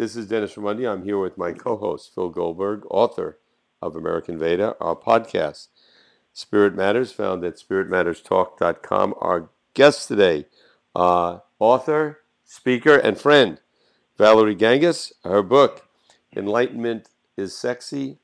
This 0.00 0.16
is 0.16 0.28
Dennis 0.28 0.54
Raimondi. 0.54 0.90
I'm 0.90 1.04
here 1.04 1.18
with 1.18 1.36
my 1.36 1.52
co 1.52 1.76
host, 1.76 2.14
Phil 2.14 2.30
Goldberg, 2.30 2.86
author 2.88 3.38
of 3.82 3.94
American 3.94 4.38
Veda, 4.38 4.74
our 4.80 4.96
podcast, 4.96 5.68
Spirit 6.32 6.74
Matters, 6.74 7.12
found 7.12 7.44
at 7.44 7.56
spiritmatterstalk.com. 7.56 9.14
Our 9.20 9.50
guest 9.74 10.08
today, 10.08 10.46
uh, 10.96 11.40
author, 11.58 12.20
speaker, 12.46 12.96
and 12.96 13.20
friend, 13.20 13.60
Valerie 14.16 14.56
Gangas. 14.56 15.12
Her 15.22 15.42
book, 15.42 15.86
Enlightenment 16.34 17.10
is 17.36 17.54
Sexy, 17.54 18.20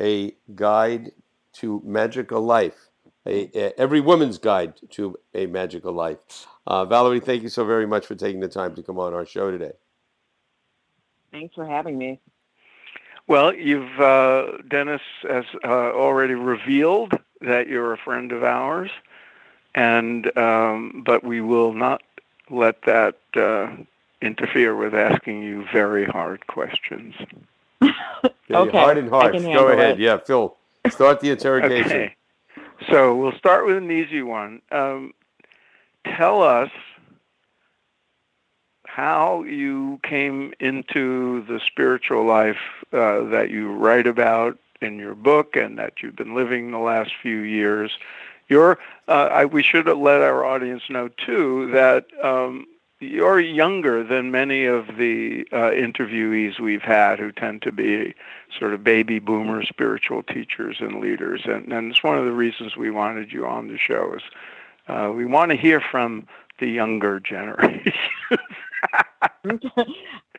a 0.00 0.34
guide 0.56 1.12
to 1.52 1.80
magical 1.84 2.42
life. 2.42 2.88
A, 3.24 3.56
a, 3.56 3.80
every 3.80 4.00
woman's 4.00 4.38
guide 4.38 4.80
to 4.90 5.16
a 5.32 5.46
magical 5.46 5.92
life. 5.92 6.18
Uh, 6.66 6.86
Valerie, 6.86 7.20
thank 7.20 7.44
you 7.44 7.48
so 7.48 7.64
very 7.64 7.86
much 7.86 8.04
for 8.04 8.16
taking 8.16 8.40
the 8.40 8.48
time 8.48 8.74
to 8.74 8.82
come 8.82 8.98
on 8.98 9.14
our 9.14 9.24
show 9.24 9.52
today. 9.52 9.74
Thanks 11.32 11.54
for 11.54 11.66
having 11.66 11.98
me. 11.98 12.18
Well, 13.26 13.54
you've 13.54 14.00
uh, 14.00 14.58
Dennis 14.68 15.02
has 15.22 15.44
uh, 15.64 15.68
already 15.68 16.34
revealed 16.34 17.12
that 17.40 17.68
you're 17.68 17.92
a 17.92 17.98
friend 17.98 18.32
of 18.32 18.42
ours, 18.42 18.90
and 19.74 20.36
um, 20.36 21.02
but 21.06 21.22
we 21.22 21.40
will 21.40 21.72
not 21.72 22.02
let 22.50 22.82
that 22.82 23.16
uh, 23.36 23.68
interfere 24.20 24.74
with 24.74 24.94
asking 24.94 25.42
you 25.42 25.64
very 25.72 26.04
hard 26.04 26.46
questions. 26.48 27.14
okay, 27.82 28.78
hard 28.78 28.98
and 28.98 29.08
harsh. 29.08 29.40
Go 29.40 29.68
ahead. 29.68 29.92
It. 29.92 30.00
Yeah, 30.00 30.16
Phil, 30.18 30.56
start 30.88 31.20
the 31.20 31.30
interrogation. 31.30 31.92
okay. 31.92 32.16
So 32.90 33.14
we'll 33.14 33.38
start 33.38 33.66
with 33.66 33.76
an 33.76 33.90
easy 33.90 34.22
one. 34.22 34.62
Um, 34.72 35.12
tell 36.16 36.42
us 36.42 36.70
how 38.94 39.44
you 39.44 40.00
came 40.02 40.52
into 40.58 41.44
the 41.46 41.60
spiritual 41.64 42.24
life 42.24 42.58
uh, 42.92 43.22
that 43.24 43.48
you 43.50 43.72
write 43.72 44.06
about 44.06 44.58
in 44.82 44.98
your 44.98 45.14
book 45.14 45.54
and 45.54 45.78
that 45.78 45.94
you've 46.02 46.16
been 46.16 46.34
living 46.34 46.70
the 46.70 46.78
last 46.78 47.12
few 47.22 47.38
years. 47.38 47.98
Uh, 48.50 48.74
I, 49.06 49.44
we 49.44 49.62
should 49.62 49.86
let 49.86 50.22
our 50.22 50.44
audience 50.44 50.82
know 50.90 51.08
too 51.08 51.70
that 51.70 52.06
um, 52.22 52.66
you're 52.98 53.38
younger 53.38 54.02
than 54.02 54.32
many 54.32 54.66
of 54.66 54.88
the 54.98 55.46
uh, 55.52 55.70
interviewees 55.70 56.58
we've 56.58 56.82
had 56.82 57.20
who 57.20 57.30
tend 57.30 57.62
to 57.62 57.72
be 57.72 58.14
sort 58.58 58.74
of 58.74 58.82
baby 58.82 59.20
boomer 59.20 59.64
spiritual 59.64 60.24
teachers 60.24 60.78
and 60.80 61.00
leaders. 61.00 61.42
And, 61.44 61.72
and 61.72 61.92
it's 61.92 62.02
one 62.02 62.18
of 62.18 62.24
the 62.24 62.32
reasons 62.32 62.76
we 62.76 62.90
wanted 62.90 63.32
you 63.32 63.46
on 63.46 63.68
the 63.68 63.78
show 63.78 64.14
is 64.16 64.22
uh, 64.88 65.12
we 65.14 65.26
want 65.26 65.52
to 65.52 65.56
hear 65.56 65.80
from 65.80 66.26
the 66.58 66.66
younger 66.66 67.20
generation. 67.20 67.92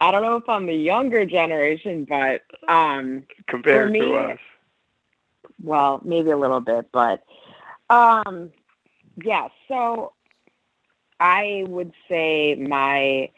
I 0.01 0.11
don't 0.11 0.23
know 0.23 0.37
if 0.37 0.47
I'm 0.49 0.65
the 0.65 0.73
younger 0.73 1.25
generation, 1.25 2.05
but 2.07 2.41
um, 2.67 3.23
compared 3.47 3.91
me, 3.91 3.99
to 3.99 4.13
us, 4.13 4.39
well, 5.61 6.01
maybe 6.03 6.31
a 6.31 6.37
little 6.37 6.59
bit, 6.59 6.87
but 6.91 7.23
um, 7.89 8.51
yeah. 9.23 9.49
So 9.67 10.13
I 11.19 11.65
would 11.67 11.93
say 12.09 12.55
my 12.55 13.29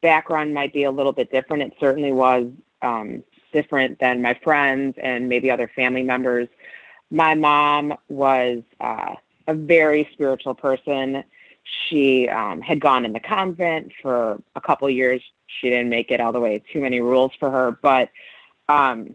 background 0.00 0.54
might 0.54 0.72
be 0.72 0.84
a 0.84 0.90
little 0.90 1.12
bit 1.12 1.30
different. 1.30 1.62
It 1.62 1.74
certainly 1.78 2.12
was 2.12 2.46
um, 2.82 3.22
different 3.52 3.98
than 3.98 4.22
my 4.22 4.34
friends 4.42 4.96
and 5.02 5.28
maybe 5.28 5.50
other 5.50 5.70
family 5.74 6.02
members. 6.02 6.48
My 7.10 7.34
mom 7.34 7.94
was 8.08 8.62
uh, 8.80 9.14
a 9.46 9.54
very 9.54 10.08
spiritual 10.12 10.54
person 10.54 11.24
she 11.62 12.28
um, 12.28 12.60
had 12.60 12.80
gone 12.80 13.04
in 13.04 13.12
the 13.12 13.20
convent 13.20 13.92
for 14.00 14.40
a 14.54 14.60
couple 14.60 14.88
years. 14.88 15.22
She 15.46 15.70
didn't 15.70 15.88
make 15.88 16.10
it 16.10 16.20
all 16.20 16.32
the 16.32 16.40
way. 16.40 16.62
Too 16.72 16.80
many 16.80 17.00
rules 17.00 17.32
for 17.38 17.50
her, 17.50 17.78
but 17.82 18.10
um, 18.68 19.14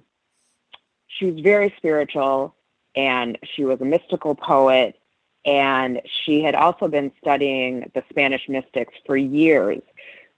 she 1.08 1.32
was 1.32 1.40
very 1.42 1.74
spiritual, 1.78 2.56
and 2.96 3.38
she 3.44 3.64
was 3.64 3.80
a 3.82 3.86
mystical 3.86 4.36
poet. 4.36 5.00
And 5.46 6.02
she 6.24 6.42
had 6.42 6.56
also 6.56 6.88
been 6.88 7.12
studying 7.22 7.92
the 7.94 8.04
Spanish 8.10 8.50
mystics 8.50 8.94
for 9.06 9.16
years. 9.16 9.82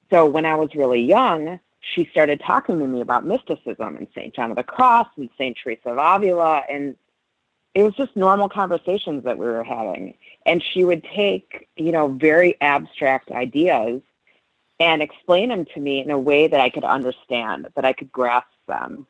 So 0.10 0.26
when 0.26 0.46
I 0.46 0.56
was 0.56 0.76
really 0.76 1.02
young, 1.02 1.60
she 1.80 2.06
started 2.12 2.42
talking 2.46 2.80
to 2.80 2.88
me 2.88 3.02
about 3.02 3.26
mysticism 3.26 3.96
and 3.96 4.08
St. 4.14 4.36
John 4.36 4.52
of 4.52 4.58
the 4.58 4.64
Cross 4.64 5.08
and 5.16 5.30
St. 5.38 5.58
Teresa 5.62 5.90
of 5.90 5.98
Avila. 5.98 6.64
And 6.70 6.96
it 7.78 7.84
was 7.84 7.94
just 7.94 8.16
normal 8.16 8.50
conversations 8.50 9.24
that 9.24 9.38
we 9.38 9.46
were 9.46 9.64
having. 9.64 10.16
And 10.48 10.64
she 10.64 10.84
would 10.84 11.04
take 11.04 11.70
you 11.76 11.92
know 11.92 12.08
very 12.08 12.60
abstract 12.60 13.30
ideas 13.30 14.02
and 14.80 15.04
explain 15.04 15.50
them 15.50 15.66
to 15.76 15.80
me 15.80 16.02
in 16.02 16.10
a 16.10 16.18
way 16.18 16.48
that 16.48 16.60
i 16.60 16.72
could 16.72 16.84
understand 16.84 17.68
that 17.76 17.86
i 17.86 17.94
could 17.94 18.12
grasp 18.12 18.48
them. 18.68 19.06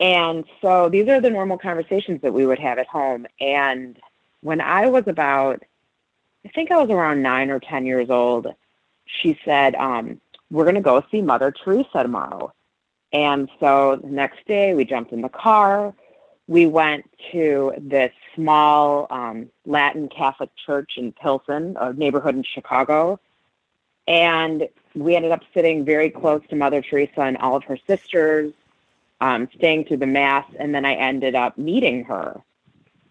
And 0.00 0.44
so 0.60 0.90
these 0.90 1.08
are 1.08 1.20
the 1.20 1.30
normal 1.30 1.56
conversations 1.56 2.20
that 2.20 2.34
we 2.34 2.44
would 2.46 2.58
have 2.58 2.78
at 2.78 2.86
home. 2.86 3.26
And 3.40 3.98
when 4.42 4.60
i 4.60 4.86
was 4.86 5.04
about 5.06 5.62
i 6.44 6.48
think 6.50 6.70
i 6.70 6.76
was 6.76 6.90
around 6.90 7.22
nine 7.22 7.48
or 7.48 7.58
ten 7.58 7.86
years 7.86 8.10
old 8.10 8.48
she 9.06 9.38
said 9.46 9.74
um, 9.76 10.20
we're 10.50 10.64
going 10.64 10.74
to 10.74 10.82
go 10.82 11.02
see 11.10 11.22
mother 11.22 11.50
teresa 11.50 12.02
tomorrow. 12.02 12.52
And 13.14 13.48
so 13.58 13.96
the 13.96 14.10
next 14.10 14.46
day 14.46 14.74
we 14.74 14.84
jumped 14.84 15.12
in 15.12 15.22
the 15.22 15.30
car 15.30 15.94
we 16.48 16.66
went 16.66 17.08
to 17.30 17.72
this 17.78 18.12
small 18.34 19.06
um, 19.10 19.50
Latin 19.66 20.08
Catholic 20.08 20.50
church 20.56 20.92
in 20.96 21.12
Pilsen, 21.12 21.76
a 21.78 21.92
neighborhood 21.92 22.34
in 22.34 22.42
Chicago. 22.42 23.20
And 24.08 24.66
we 24.94 25.14
ended 25.14 25.30
up 25.30 25.42
sitting 25.52 25.84
very 25.84 26.08
close 26.08 26.40
to 26.48 26.56
Mother 26.56 26.80
Teresa 26.80 27.20
and 27.20 27.36
all 27.36 27.54
of 27.54 27.64
her 27.64 27.76
sisters, 27.86 28.54
um, 29.20 29.48
staying 29.54 29.84
through 29.84 29.98
the 29.98 30.06
Mass. 30.06 30.46
And 30.58 30.74
then 30.74 30.86
I 30.86 30.94
ended 30.94 31.34
up 31.34 31.58
meeting 31.58 32.04
her 32.04 32.40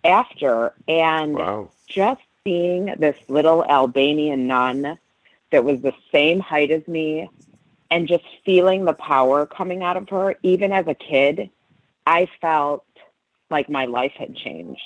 after. 0.04 0.74
And 0.88 1.36
wow. 1.36 1.70
just 1.88 2.22
seeing 2.44 2.96
this 2.98 3.18
little 3.28 3.64
Albanian 3.66 4.48
nun 4.48 4.98
that 5.52 5.64
was 5.64 5.82
the 5.82 5.94
same 6.12 6.40
height 6.40 6.72
as 6.72 6.88
me 6.88 7.30
and 7.92 8.08
just 8.08 8.26
feeling 8.44 8.86
the 8.86 8.94
power 8.94 9.46
coming 9.46 9.84
out 9.84 9.96
of 9.96 10.10
her, 10.10 10.36
even 10.42 10.72
as 10.72 10.88
a 10.88 10.96
kid, 10.96 11.52
I 12.08 12.28
felt 12.42 12.84
like 13.50 13.70
my 13.70 13.86
life 13.86 14.14
had 14.18 14.36
changed. 14.36 14.82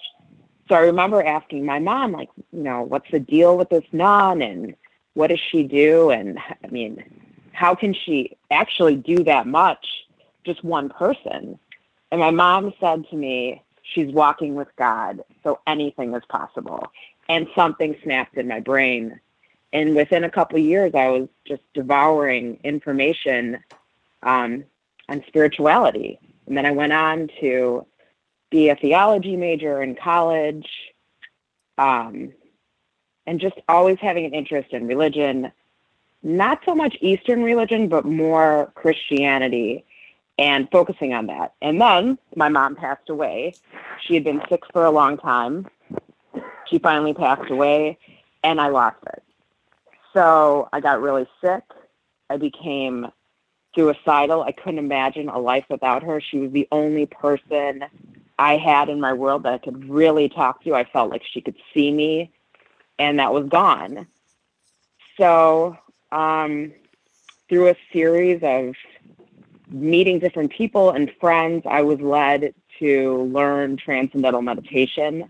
So 0.70 0.76
I 0.76 0.80
remember 0.80 1.24
asking 1.24 1.66
my 1.66 1.80
mom, 1.80 2.14
like, 2.14 2.30
you 2.52 2.64
know, 2.64 2.84
what's 2.84 3.10
the 3.12 3.20
deal 3.20 3.58
with 3.58 3.70
this 3.70 3.84
nun 3.92 4.42
and 4.42 4.76
what 5.14 5.28
does 5.28 5.40
she 5.52 5.64
do? 5.64 6.12
And 6.12 6.40
I 6.64 6.68
mean, 6.68 7.04
how 7.52 7.76
can 7.76 7.94
she 7.94 8.38
actually 8.50 8.96
do 8.96 9.24
that 9.26 9.48
much, 9.48 9.86
just 10.46 10.64
one 10.64 10.90
person? 10.90 11.60
And 12.12 12.20
my 12.20 12.32
mom 12.32 12.74
said 12.80 13.06
to 13.10 13.16
me, 13.16 13.64
she's 13.84 14.14
walking 14.14 14.56
with 14.56 14.70
God, 14.78 15.24
so 15.44 15.60
anything 15.68 16.14
is 16.14 16.24
possible. 16.30 16.88
And 17.30 17.48
something 17.56 17.96
snapped 18.04 18.38
in 18.38 18.48
my 18.48 18.60
brain. 18.60 19.20
And 19.74 19.96
within 19.96 20.24
a 20.24 20.30
couple 20.30 20.60
years, 20.60 20.94
I 20.96 21.08
was 21.08 21.30
just 21.46 21.62
devouring 21.74 22.60
information 22.64 23.60
um, 24.24 24.66
on 25.08 25.24
spirituality. 25.28 26.20
And 26.48 26.58
then 26.58 26.66
I 26.66 26.72
went 26.72 26.92
on 26.92 27.30
to 27.40 27.86
be 28.52 28.70
a 28.70 28.76
theology 28.76 29.36
major 29.36 29.82
in 29.82 29.96
college, 29.96 30.68
um, 31.80 32.34
and 33.26 33.40
just 33.40 33.56
always 33.68 33.98
having 34.00 34.26
an 34.26 34.34
interest 34.34 34.72
in 34.74 34.88
religion, 34.88 35.52
not 36.22 36.60
so 36.66 36.76
much 36.76 36.96
Eastern 37.02 37.42
religion, 37.42 37.88
but 37.88 38.06
more 38.06 38.72
Christianity 38.76 39.86
and 40.38 40.70
focusing 40.72 41.14
on 41.14 41.28
that. 41.28 41.54
And 41.62 41.82
then 41.82 42.18
my 42.36 42.50
mom 42.50 42.76
passed 42.76 43.10
away. 43.10 43.54
She 44.02 44.14
had 44.14 44.24
been 44.24 44.42
sick 44.50 44.62
for 44.72 44.86
a 44.86 44.92
long 44.92 45.18
time. 45.18 45.68
She 46.68 46.78
finally 46.78 47.14
passed 47.14 47.50
away, 47.50 47.98
and 48.44 48.60
I 48.60 48.68
lost 48.68 48.98
it. 49.08 49.24
So 50.14 50.70
I 50.74 50.82
got 50.82 51.02
really 51.02 51.28
sick. 51.44 51.64
I 52.30 52.38
became 52.38 53.08
suicidal. 53.76 54.44
I 54.44 54.52
couldn't 54.52 54.80
imagine 54.80 55.30
a 55.30 55.40
life 55.40 55.66
without 55.70 56.04
her. 56.04 56.20
She 56.20 56.40
was 56.40 56.52
the 56.52 56.68
only 56.72 57.06
person 57.06 57.86
I 58.42 58.58
had 58.58 58.90
in 58.90 59.00
my 59.00 59.14
world 59.14 59.44
that 59.44 59.54
I 59.54 59.58
could 59.60 59.88
really 59.88 60.28
talk 60.28 60.64
to. 60.64 60.74
I 60.74 60.84
felt 60.84 61.12
like 61.12 61.22
she 61.24 61.42
could 61.42 61.58
see 61.76 61.92
me, 61.92 62.32
and 62.98 63.20
that 63.20 63.32
was 63.32 63.48
gone. 63.48 64.08
So, 65.16 65.78
um, 66.12 66.74
through 67.48 67.70
a 67.70 67.76
series 67.94 68.40
of 68.42 68.74
meeting 69.70 70.18
different 70.18 70.52
people 70.52 70.90
and 70.90 71.12
friends, 71.20 71.66
I 71.70 71.84
was 71.84 72.02
led 72.02 72.56
to 72.80 73.24
learn 73.32 73.78
transcendental 73.78 74.42
meditation. 74.42 75.30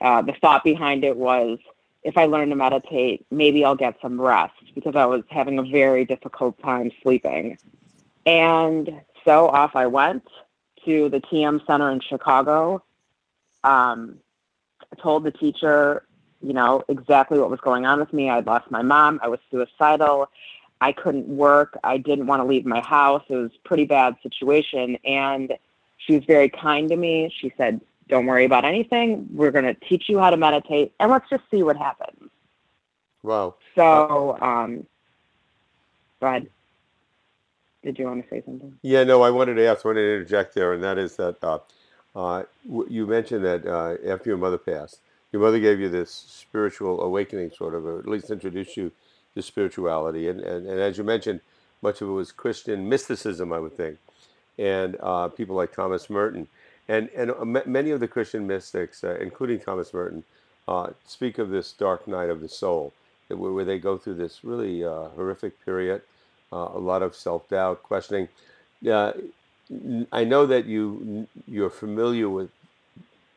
Uh, 0.00 0.22
the 0.22 0.34
thought 0.34 0.62
behind 0.62 1.02
it 1.02 1.16
was 1.16 1.58
if 2.04 2.16
I 2.16 2.26
learn 2.26 2.50
to 2.50 2.56
meditate, 2.56 3.26
maybe 3.32 3.64
I'll 3.64 3.74
get 3.74 3.96
some 4.00 4.20
rest 4.20 4.54
because 4.76 4.94
I 4.94 5.06
was 5.06 5.24
having 5.28 5.58
a 5.58 5.64
very 5.64 6.04
difficult 6.04 6.56
time 6.62 6.92
sleeping. 7.02 7.58
And 8.26 9.00
so 9.24 9.48
off 9.48 9.74
I 9.74 9.88
went 9.88 10.22
to 10.84 11.08
the 11.08 11.20
TM 11.20 11.66
Center 11.66 11.90
in 11.90 12.00
Chicago. 12.00 12.82
Um, 13.62 14.18
told 15.00 15.24
the 15.24 15.30
teacher, 15.30 16.04
you 16.42 16.52
know, 16.52 16.82
exactly 16.88 17.38
what 17.38 17.50
was 17.50 17.60
going 17.60 17.86
on 17.86 18.00
with 18.00 18.12
me. 18.12 18.30
I'd 18.30 18.46
lost 18.46 18.70
my 18.70 18.82
mom. 18.82 19.20
I 19.22 19.28
was 19.28 19.40
suicidal. 19.50 20.28
I 20.80 20.92
couldn't 20.92 21.26
work. 21.26 21.78
I 21.82 21.98
didn't 21.98 22.26
want 22.26 22.40
to 22.40 22.44
leave 22.44 22.66
my 22.66 22.80
house. 22.80 23.22
It 23.28 23.36
was 23.36 23.50
a 23.52 23.68
pretty 23.68 23.84
bad 23.84 24.16
situation. 24.22 24.96
And 25.04 25.54
she 25.96 26.16
was 26.16 26.24
very 26.24 26.48
kind 26.48 26.88
to 26.90 26.96
me. 26.96 27.34
She 27.40 27.52
said, 27.56 27.80
Don't 28.08 28.26
worry 28.26 28.44
about 28.44 28.64
anything. 28.64 29.26
We're 29.32 29.50
going 29.50 29.64
to 29.64 29.74
teach 29.74 30.08
you 30.08 30.18
how 30.18 30.30
to 30.30 30.36
meditate 30.36 30.92
and 31.00 31.10
let's 31.10 31.28
just 31.30 31.44
see 31.50 31.62
what 31.62 31.76
happens. 31.76 32.30
Wow. 33.22 33.54
So, 33.74 34.36
um, 34.40 34.86
go 36.20 36.26
ahead. 36.26 36.50
Did 37.84 37.98
you 37.98 38.06
want 38.06 38.24
to 38.24 38.30
say 38.30 38.42
something? 38.44 38.78
Yeah, 38.80 39.04
no, 39.04 39.20
I 39.20 39.30
wanted 39.30 39.54
to 39.54 39.66
ask, 39.66 39.84
I 39.84 39.88
wanted 39.88 40.00
to 40.00 40.14
interject 40.14 40.54
there, 40.54 40.72
and 40.72 40.82
that 40.82 40.96
is 40.96 41.16
that 41.16 41.36
uh, 41.42 41.58
uh, 42.16 42.44
you 42.88 43.06
mentioned 43.06 43.44
that 43.44 43.66
uh, 43.66 43.96
after 44.10 44.30
your 44.30 44.38
mother 44.38 44.56
passed, 44.56 45.00
your 45.32 45.42
mother 45.42 45.58
gave 45.58 45.80
you 45.80 45.90
this 45.90 46.10
spiritual 46.10 47.02
awakening, 47.02 47.50
sort 47.50 47.74
of, 47.74 47.84
or 47.84 47.98
at 47.98 48.08
least 48.08 48.30
introduced 48.30 48.78
you 48.78 48.90
to 49.34 49.42
spirituality. 49.42 50.28
And, 50.28 50.40
and, 50.40 50.66
and 50.66 50.80
as 50.80 50.96
you 50.96 51.04
mentioned, 51.04 51.40
much 51.82 52.00
of 52.00 52.08
it 52.08 52.12
was 52.12 52.32
Christian 52.32 52.88
mysticism, 52.88 53.52
I 53.52 53.58
would 53.58 53.76
think, 53.76 53.98
and 54.58 54.96
uh, 55.00 55.28
people 55.28 55.54
like 55.54 55.72
Thomas 55.72 56.08
Merton. 56.08 56.48
And, 56.88 57.10
and 57.14 57.32
uh, 57.32 57.44
many 57.44 57.90
of 57.90 58.00
the 58.00 58.08
Christian 58.08 58.46
mystics, 58.46 59.04
uh, 59.04 59.16
including 59.20 59.60
Thomas 59.60 59.92
Merton, 59.92 60.24
speak 61.06 61.38
of 61.38 61.50
this 61.50 61.72
dark 61.72 62.08
night 62.08 62.30
of 62.30 62.40
the 62.40 62.48
soul, 62.48 62.94
where 63.28 63.64
they 63.64 63.78
go 63.78 63.98
through 63.98 64.14
this 64.14 64.42
really 64.42 64.80
horrific 64.80 65.62
period, 65.64 66.00
a 66.54 66.78
lot 66.78 67.02
of 67.02 67.14
self 67.16 67.48
doubt, 67.48 67.82
questioning. 67.82 68.28
I 70.12 70.24
know 70.24 70.46
that 70.46 70.66
you 70.66 71.26
you're 71.46 71.70
familiar 71.70 72.28
with 72.28 72.50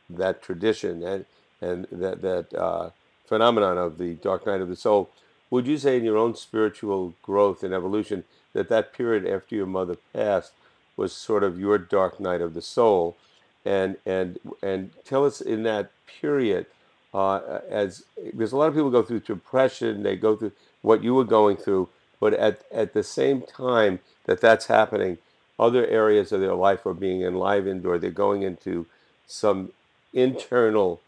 that 0.09 0.41
tradition 0.41 1.03
and 1.03 1.25
and 1.61 1.87
that 1.91 2.21
that 2.21 2.53
uh, 2.53 2.89
phenomenon 3.25 3.77
of 3.77 3.97
the 3.97 4.13
dark 4.15 4.45
night 4.45 4.61
of 4.61 4.69
the 4.69 4.75
soul. 4.75 5.09
Would 5.49 5.67
you 5.67 5.77
say, 5.77 5.97
in 5.97 6.03
your 6.03 6.17
own 6.17 6.35
spiritual 6.35 7.13
growth 7.23 7.63
and 7.63 7.73
evolution, 7.73 8.25
that 8.53 8.69
that 8.69 8.93
period 8.93 9.25
after 9.27 9.55
your 9.55 9.65
mother 9.65 9.97
passed 10.13 10.51
was 10.97 11.13
sort 11.13 11.43
of 11.43 11.59
your 11.59 11.77
dark 11.77 12.19
night 12.19 12.41
of 12.41 12.53
the 12.53 12.61
soul? 12.61 13.17
And 13.65 13.97
and 14.05 14.39
and 14.61 14.91
tell 15.05 15.25
us 15.25 15.41
in 15.41 15.63
that 15.63 15.91
period, 16.21 16.67
uh, 17.13 17.61
as 17.69 18.03
because 18.23 18.51
a 18.53 18.57
lot 18.57 18.67
of 18.67 18.75
people 18.75 18.91
go 18.91 19.03
through 19.03 19.21
depression, 19.21 20.03
they 20.03 20.15
go 20.15 20.35
through 20.35 20.53
what 20.81 21.03
you 21.03 21.13
were 21.15 21.25
going 21.25 21.57
through, 21.57 21.89
but 22.19 22.33
at 22.33 22.63
at 22.71 22.93
the 22.93 23.03
same 23.03 23.41
time 23.41 23.99
that 24.25 24.41
that's 24.41 24.67
happening 24.67 25.17
other 25.59 25.87
areas 25.87 26.31
of 26.31 26.41
their 26.41 26.55
life 26.55 26.85
are 26.85 26.93
being 26.93 27.23
enlivened 27.23 27.85
or 27.85 27.97
they're 27.97 28.11
going 28.11 28.43
into 28.43 28.85
some 29.27 29.71
internal 30.13 31.01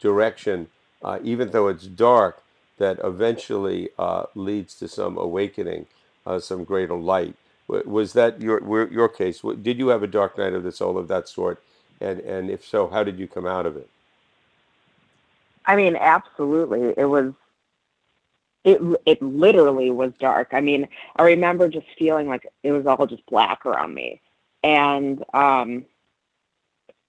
direction, 0.00 0.68
uh, 1.02 1.18
even 1.22 1.50
though 1.50 1.68
it's 1.68 1.86
dark, 1.86 2.42
that 2.78 2.98
eventually 3.04 3.90
uh, 3.98 4.24
leads 4.34 4.74
to 4.76 4.88
some 4.88 5.18
awakening, 5.18 5.86
uh, 6.26 6.38
some 6.40 6.64
greater 6.64 6.94
light. 6.96 7.36
Was 7.68 8.12
that 8.14 8.42
your 8.42 8.60
your 8.92 9.08
case? 9.08 9.42
Did 9.62 9.78
you 9.78 9.88
have 9.88 10.02
a 10.02 10.08
dark 10.08 10.38
night 10.38 10.54
of 10.54 10.64
the 10.64 10.72
soul 10.72 10.98
of 10.98 11.08
that 11.08 11.28
sort? 11.28 11.62
And 12.00 12.20
and 12.20 12.50
if 12.50 12.64
so, 12.66 12.88
how 12.88 13.04
did 13.04 13.18
you 13.18 13.28
come 13.28 13.46
out 13.46 13.66
of 13.66 13.76
it? 13.76 13.88
I 15.66 15.76
mean, 15.76 15.96
absolutely. 15.96 16.94
It 16.96 17.06
was 17.06 17.32
it 18.66 18.80
it 19.06 19.22
literally 19.22 19.90
was 19.90 20.12
dark. 20.18 20.48
I 20.52 20.60
mean, 20.60 20.88
I 21.14 21.22
remember 21.22 21.68
just 21.68 21.86
feeling 21.96 22.28
like 22.28 22.46
it 22.64 22.72
was 22.72 22.84
all 22.84 23.06
just 23.06 23.24
black 23.26 23.64
around 23.64 23.94
me, 23.94 24.20
and 24.64 25.24
um, 25.32 25.86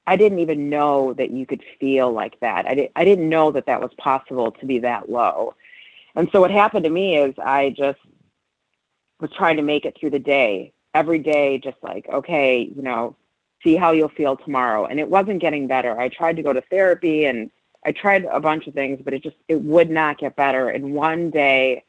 I 0.06 0.16
didn't 0.16 0.40
even 0.40 0.70
know 0.70 1.14
that 1.14 1.32
you 1.32 1.48
could 1.48 1.64
feel 1.80 2.12
like 2.14 2.40
that. 2.42 2.68
I 2.68 2.76
didn't 2.76 2.92
I 2.96 3.04
didn't 3.04 3.28
know 3.28 3.52
that 3.52 3.66
that 3.66 3.82
was 3.82 3.92
possible 3.98 4.52
to 4.52 4.66
be 4.68 4.80
that 4.80 5.10
low. 5.10 5.56
And 6.16 6.30
so 6.32 6.42
what 6.42 6.52
happened 6.52 6.84
to 6.86 6.92
me 6.92 7.18
is 7.18 7.34
I 7.44 7.72
just 7.76 8.00
was 9.20 9.32
trying 9.36 9.58
to 9.58 9.64
make 9.64 9.86
it 9.86 9.98
through 10.00 10.12
the 10.12 10.20
day 10.20 10.74
every 10.94 11.20
day, 11.20 11.58
just 11.58 11.78
like 11.82 12.08
okay, 12.08 12.72
you 12.76 12.84
know, 12.84 13.16
see 13.64 13.76
how 13.76 13.94
you'll 13.94 14.10
feel 14.10 14.38
tomorrow. 14.38 14.86
And 14.86 15.00
it 15.00 15.10
wasn't 15.10 15.42
getting 15.42 15.66
better. 15.66 16.00
I 16.00 16.10
tried 16.10 16.36
to 16.36 16.44
go 16.44 16.54
to 16.54 16.62
therapy 16.62 17.26
and 17.26 17.50
I 17.88 17.94
tried 17.94 18.26
a 18.26 18.42
bunch 18.42 18.68
of 18.68 18.74
things, 18.74 19.00
but 19.02 19.14
it 19.14 19.24
just 19.24 19.38
it 19.48 19.62
would 19.62 19.90
not 19.90 20.18
get 20.18 20.36
better. 20.36 20.70
And 20.70 20.94
one 20.94 21.32
day 21.32 21.86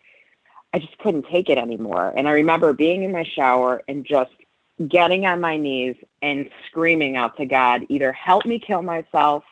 I 0.72 0.78
just 0.78 0.96
couldn't 0.98 1.26
take 1.26 1.50
it 1.50 1.58
anymore. 1.58 2.14
And 2.16 2.28
I 2.28 2.32
remember 2.32 2.72
being 2.72 3.02
in 3.02 3.10
my 3.10 3.24
shower 3.24 3.82
and 3.88 4.06
just 4.06 4.30
getting 4.86 5.26
on 5.26 5.40
my 5.40 5.56
knees 5.56 5.96
and 6.22 6.50
screaming 6.68 7.16
out 7.16 7.36
to 7.38 7.46
God, 7.46 7.84
either 7.88 8.12
help 8.12 8.46
me 8.46 8.60
kill 8.60 8.82
myself 8.82 9.42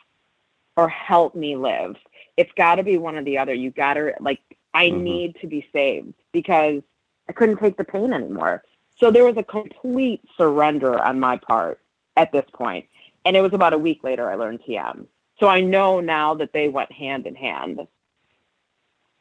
or 0.77 0.87
help 0.87 1.35
me 1.35 1.57
live. 1.57 1.97
It's 2.37 2.51
got 2.53 2.75
to 2.75 2.83
be 2.83 2.97
one 2.97 3.17
or 3.17 3.23
the 3.23 3.39
other. 3.39 3.53
You 3.53 3.69
got 3.69 3.95
to 3.95 4.13
like 4.21 4.39
I 4.73 4.87
mm-hmm. 4.87 5.03
need 5.03 5.35
to 5.41 5.47
be 5.47 5.67
saved 5.73 6.13
because 6.31 6.81
I 7.27 7.33
couldn't 7.33 7.57
take 7.57 7.75
the 7.75 7.83
pain 7.83 8.13
anymore. 8.13 8.63
So 8.97 9.11
there 9.11 9.25
was 9.25 9.35
a 9.35 9.43
complete 9.43 10.21
surrender 10.37 10.97
on 10.97 11.19
my 11.19 11.35
part 11.35 11.81
at 12.15 12.31
this 12.31 12.45
point. 12.53 12.85
And 13.25 13.35
it 13.35 13.41
was 13.41 13.53
about 13.53 13.73
a 13.73 13.77
week 13.77 14.05
later 14.05 14.31
I 14.31 14.35
learned 14.35 14.61
TM. 14.65 15.07
So 15.39 15.47
I 15.47 15.61
know 15.61 15.99
now 15.99 16.33
that 16.35 16.53
they 16.53 16.67
went 16.67 16.91
hand 16.91 17.27
in 17.27 17.35
hand. 17.35 17.87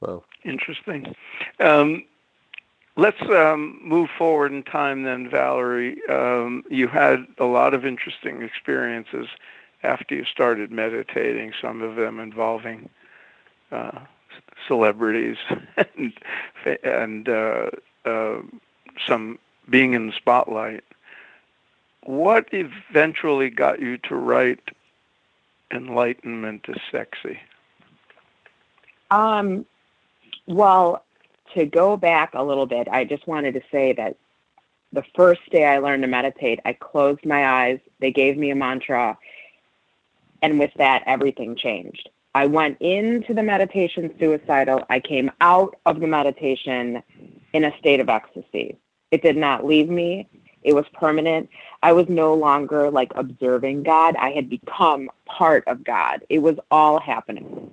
Well, 0.00 0.24
interesting. 0.44 1.14
Um, 1.60 2.04
let's 2.96 3.20
um, 3.22 3.78
move 3.82 4.08
forward 4.16 4.52
in 4.52 4.62
time 4.62 5.02
then, 5.02 5.28
Valerie. 5.28 5.98
Um, 6.08 6.64
you 6.70 6.88
had 6.88 7.26
a 7.38 7.44
lot 7.44 7.74
of 7.74 7.84
interesting 7.84 8.42
experiences 8.42 9.28
after 9.82 10.14
you 10.14 10.24
started 10.24 10.70
meditating, 10.70 11.52
some 11.60 11.82
of 11.82 11.96
them 11.96 12.18
involving 12.18 12.88
uh, 13.70 14.00
celebrities 14.66 15.36
and, 15.76 16.12
and 16.82 17.28
uh, 17.28 17.70
uh, 18.04 18.38
some 19.06 19.38
being 19.68 19.94
in 19.94 20.08
the 20.08 20.12
spotlight. 20.12 20.84
What 22.04 22.48
eventually 22.52 23.50
got 23.50 23.80
you 23.80 23.98
to 23.98 24.14
write 24.14 24.60
enlightenment 25.72 26.66
is 26.68 26.76
sexy? 26.90 27.38
Um, 29.10 29.66
well, 30.46 31.04
to 31.54 31.66
go 31.66 31.96
back 31.96 32.34
a 32.34 32.42
little 32.42 32.66
bit, 32.66 32.88
I 32.88 33.04
just 33.04 33.26
wanted 33.26 33.54
to 33.54 33.62
say 33.70 33.92
that 33.94 34.16
the 34.92 35.04
first 35.14 35.40
day 35.50 35.64
I 35.64 35.78
learned 35.78 36.02
to 36.02 36.08
meditate, 36.08 36.60
I 36.64 36.72
closed 36.72 37.24
my 37.24 37.46
eyes, 37.46 37.80
they 38.00 38.10
gave 38.10 38.36
me 38.36 38.50
a 38.50 38.54
mantra, 38.54 39.18
and 40.42 40.58
with 40.58 40.72
that, 40.76 41.02
everything 41.06 41.56
changed. 41.56 42.08
I 42.34 42.46
went 42.46 42.78
into 42.80 43.32
the 43.32 43.42
meditation 43.42 44.14
suicidal. 44.20 44.84
I 44.90 45.00
came 45.00 45.30
out 45.40 45.74
of 45.86 46.00
the 46.00 46.06
meditation 46.06 47.02
in 47.54 47.64
a 47.64 47.76
state 47.78 47.98
of 47.98 48.10
ecstasy. 48.10 48.76
It 49.10 49.22
did 49.22 49.36
not 49.36 49.64
leave 49.64 49.88
me. 49.88 50.28
It 50.66 50.74
was 50.74 50.84
permanent. 50.92 51.48
I 51.80 51.92
was 51.92 52.08
no 52.08 52.34
longer 52.34 52.90
like 52.90 53.12
observing 53.14 53.84
God. 53.84 54.16
I 54.16 54.32
had 54.32 54.50
become 54.50 55.08
part 55.24 55.62
of 55.68 55.84
God. 55.84 56.24
It 56.28 56.40
was 56.40 56.58
all 56.72 56.98
happening. 56.98 57.70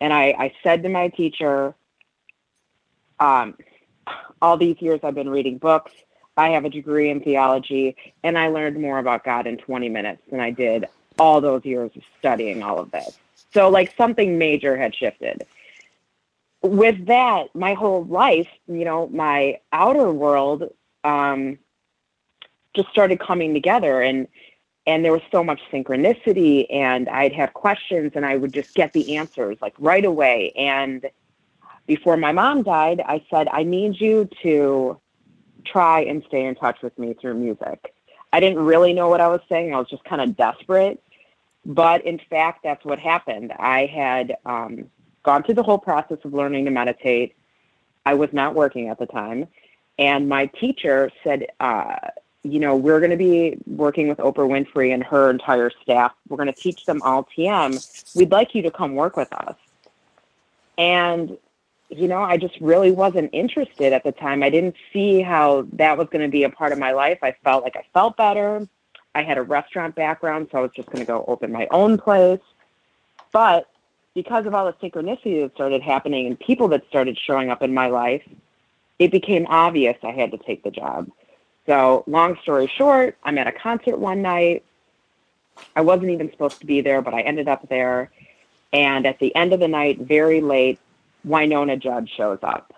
And 0.00 0.10
I, 0.10 0.34
I 0.38 0.54
said 0.62 0.82
to 0.84 0.88
my 0.88 1.08
teacher, 1.08 1.74
um, 3.20 3.58
all 4.40 4.56
these 4.56 4.80
years 4.80 5.00
I've 5.02 5.14
been 5.14 5.28
reading 5.28 5.58
books. 5.58 5.92
I 6.38 6.48
have 6.50 6.64
a 6.64 6.70
degree 6.70 7.10
in 7.10 7.20
theology, 7.20 7.94
and 8.24 8.38
I 8.38 8.48
learned 8.48 8.80
more 8.80 8.98
about 8.98 9.22
God 9.22 9.46
in 9.46 9.58
20 9.58 9.90
minutes 9.90 10.22
than 10.30 10.40
I 10.40 10.50
did 10.50 10.86
all 11.18 11.42
those 11.42 11.66
years 11.66 11.90
of 11.94 12.02
studying 12.18 12.62
all 12.62 12.78
of 12.78 12.90
this. 12.90 13.18
So, 13.52 13.68
like, 13.68 13.94
something 13.98 14.38
major 14.38 14.78
had 14.78 14.94
shifted. 14.94 15.46
With 16.62 17.04
that, 17.06 17.54
my 17.54 17.74
whole 17.74 18.04
life, 18.06 18.48
you 18.66 18.86
know, 18.86 19.08
my 19.08 19.60
outer 19.72 20.10
world 20.10 20.72
um, 21.04 21.58
just 22.74 22.88
started 22.90 23.20
coming 23.20 23.54
together 23.54 24.00
and 24.00 24.28
and 24.86 25.04
there 25.04 25.12
was 25.12 25.22
so 25.30 25.44
much 25.44 25.60
synchronicity 25.70 26.66
and 26.72 27.08
I'd 27.08 27.32
have 27.34 27.52
questions 27.52 28.12
and 28.14 28.24
I 28.24 28.36
would 28.36 28.52
just 28.52 28.74
get 28.74 28.92
the 28.92 29.16
answers 29.16 29.58
like 29.60 29.74
right 29.78 30.04
away 30.04 30.52
and 30.56 31.08
before 31.86 32.16
my 32.16 32.32
mom 32.32 32.62
died 32.62 33.02
I 33.04 33.24
said 33.30 33.48
I 33.48 33.62
need 33.62 34.00
you 34.00 34.28
to 34.42 35.00
try 35.64 36.00
and 36.00 36.22
stay 36.26 36.44
in 36.44 36.54
touch 36.54 36.82
with 36.82 36.98
me 36.98 37.14
through 37.14 37.34
music. 37.34 37.94
I 38.32 38.40
didn't 38.40 38.60
really 38.60 38.92
know 38.92 39.08
what 39.08 39.20
I 39.20 39.28
was 39.28 39.40
saying. 39.48 39.74
I 39.74 39.78
was 39.78 39.88
just 39.88 40.04
kind 40.04 40.20
of 40.20 40.36
desperate. 40.36 41.02
But 41.64 42.04
in 42.04 42.20
fact, 42.30 42.62
that's 42.62 42.84
what 42.84 42.98
happened. 42.98 43.52
I 43.58 43.86
had 43.86 44.36
um, 44.46 44.86
gone 45.22 45.42
through 45.42 45.56
the 45.56 45.62
whole 45.62 45.78
process 45.78 46.18
of 46.24 46.32
learning 46.32 46.64
to 46.66 46.70
meditate. 46.70 47.36
I 48.06 48.14
was 48.14 48.30
not 48.32 48.54
working 48.54 48.88
at 48.88 48.98
the 48.98 49.06
time. 49.06 49.46
And 49.98 50.28
my 50.28 50.46
teacher 50.46 51.10
said, 51.22 51.48
uh, 51.60 51.96
you 52.42 52.58
know, 52.58 52.74
we're 52.74 53.00
going 53.00 53.10
to 53.10 53.16
be 53.16 53.58
working 53.66 54.08
with 54.08 54.18
Oprah 54.18 54.48
Winfrey 54.48 54.94
and 54.94 55.04
her 55.04 55.30
entire 55.30 55.70
staff. 55.82 56.12
We're 56.28 56.38
going 56.38 56.52
to 56.52 56.58
teach 56.58 56.86
them 56.86 57.02
all 57.02 57.28
TM. 57.36 58.16
We'd 58.16 58.30
like 58.30 58.54
you 58.54 58.62
to 58.62 58.70
come 58.70 58.94
work 58.94 59.16
with 59.16 59.32
us. 59.32 59.56
And, 60.78 61.36
you 61.90 62.08
know, 62.08 62.22
I 62.22 62.38
just 62.38 62.58
really 62.60 62.90
wasn't 62.90 63.30
interested 63.34 63.92
at 63.92 64.04
the 64.04 64.12
time. 64.12 64.42
I 64.42 64.48
didn't 64.48 64.76
see 64.92 65.20
how 65.20 65.66
that 65.74 65.98
was 65.98 66.08
going 66.10 66.22
to 66.22 66.30
be 66.30 66.44
a 66.44 66.50
part 66.50 66.72
of 66.72 66.78
my 66.78 66.92
life. 66.92 67.18
I 67.22 67.32
felt 67.44 67.62
like 67.62 67.76
I 67.76 67.84
felt 67.92 68.16
better. 68.16 68.66
I 69.14 69.22
had 69.22 69.36
a 69.36 69.42
restaurant 69.42 69.94
background, 69.94 70.48
so 70.50 70.58
I 70.58 70.60
was 70.62 70.70
just 70.74 70.88
going 70.88 71.00
to 71.00 71.06
go 71.06 71.24
open 71.28 71.52
my 71.52 71.68
own 71.70 71.98
place. 71.98 72.40
But 73.32 73.68
because 74.14 74.46
of 74.46 74.54
all 74.54 74.64
the 74.64 74.72
synchronicity 74.74 75.42
that 75.42 75.52
started 75.54 75.82
happening 75.82 76.26
and 76.26 76.38
people 76.38 76.68
that 76.68 76.86
started 76.88 77.18
showing 77.18 77.50
up 77.50 77.62
in 77.62 77.74
my 77.74 77.88
life, 77.88 78.22
it 78.98 79.10
became 79.10 79.46
obvious 79.48 79.96
I 80.02 80.12
had 80.12 80.30
to 80.30 80.38
take 80.38 80.62
the 80.62 80.70
job. 80.70 81.10
So, 81.70 82.02
long 82.08 82.36
story 82.42 82.66
short, 82.66 83.16
I'm 83.22 83.38
at 83.38 83.46
a 83.46 83.52
concert 83.52 83.96
one 83.96 84.22
night. 84.22 84.64
I 85.76 85.82
wasn't 85.82 86.10
even 86.10 86.28
supposed 86.32 86.58
to 86.58 86.66
be 86.66 86.80
there, 86.80 87.00
but 87.00 87.14
I 87.14 87.20
ended 87.20 87.46
up 87.46 87.68
there. 87.68 88.10
And 88.72 89.06
at 89.06 89.20
the 89.20 89.32
end 89.36 89.52
of 89.52 89.60
the 89.60 89.68
night, 89.68 90.00
very 90.00 90.40
late, 90.40 90.80
Wynonna 91.24 91.80
Judd 91.80 92.08
shows 92.08 92.40
up. 92.42 92.74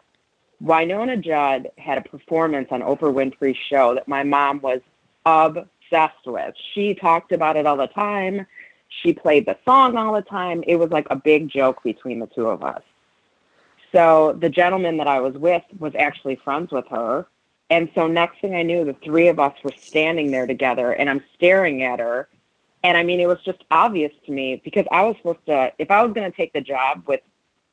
Wynonna 0.62 1.18
Judd 1.24 1.70
had 1.78 1.96
a 1.96 2.02
performance 2.02 2.68
on 2.70 2.82
Oprah 2.82 3.14
Winfrey's 3.14 3.56
show 3.56 3.94
that 3.94 4.08
my 4.08 4.24
mom 4.24 4.60
was 4.60 4.82
obsessed 5.24 6.26
with. 6.26 6.54
She 6.74 6.94
talked 6.94 7.32
about 7.32 7.56
it 7.56 7.64
all 7.64 7.78
the 7.78 7.86
time. 7.86 8.46
She 8.90 9.14
played 9.14 9.46
the 9.46 9.56
song 9.64 9.96
all 9.96 10.12
the 10.12 10.20
time. 10.20 10.62
It 10.66 10.76
was 10.76 10.90
like 10.90 11.06
a 11.08 11.16
big 11.16 11.48
joke 11.48 11.82
between 11.82 12.18
the 12.18 12.26
two 12.26 12.46
of 12.46 12.62
us. 12.62 12.82
So 13.90 14.36
the 14.38 14.50
gentleman 14.50 14.98
that 14.98 15.08
I 15.08 15.20
was 15.20 15.32
with 15.32 15.62
was 15.78 15.94
actually 15.94 16.36
friends 16.36 16.72
with 16.72 16.88
her. 16.88 17.26
And 17.72 17.88
so 17.94 18.06
next 18.06 18.42
thing 18.42 18.54
I 18.54 18.62
knew, 18.62 18.84
the 18.84 18.94
three 19.02 19.28
of 19.28 19.40
us 19.40 19.54
were 19.64 19.72
standing 19.74 20.30
there 20.30 20.46
together 20.46 20.92
and 20.92 21.08
I'm 21.08 21.24
staring 21.34 21.82
at 21.82 22.00
her. 22.00 22.28
And 22.84 22.98
I 22.98 23.02
mean, 23.02 23.18
it 23.18 23.26
was 23.26 23.38
just 23.46 23.64
obvious 23.70 24.12
to 24.26 24.32
me 24.32 24.60
because 24.62 24.84
I 24.92 25.00
was 25.04 25.16
supposed 25.16 25.46
to, 25.46 25.72
if 25.78 25.90
I 25.90 26.04
was 26.04 26.12
going 26.12 26.30
to 26.30 26.36
take 26.36 26.52
the 26.52 26.60
job 26.60 27.04
with 27.06 27.20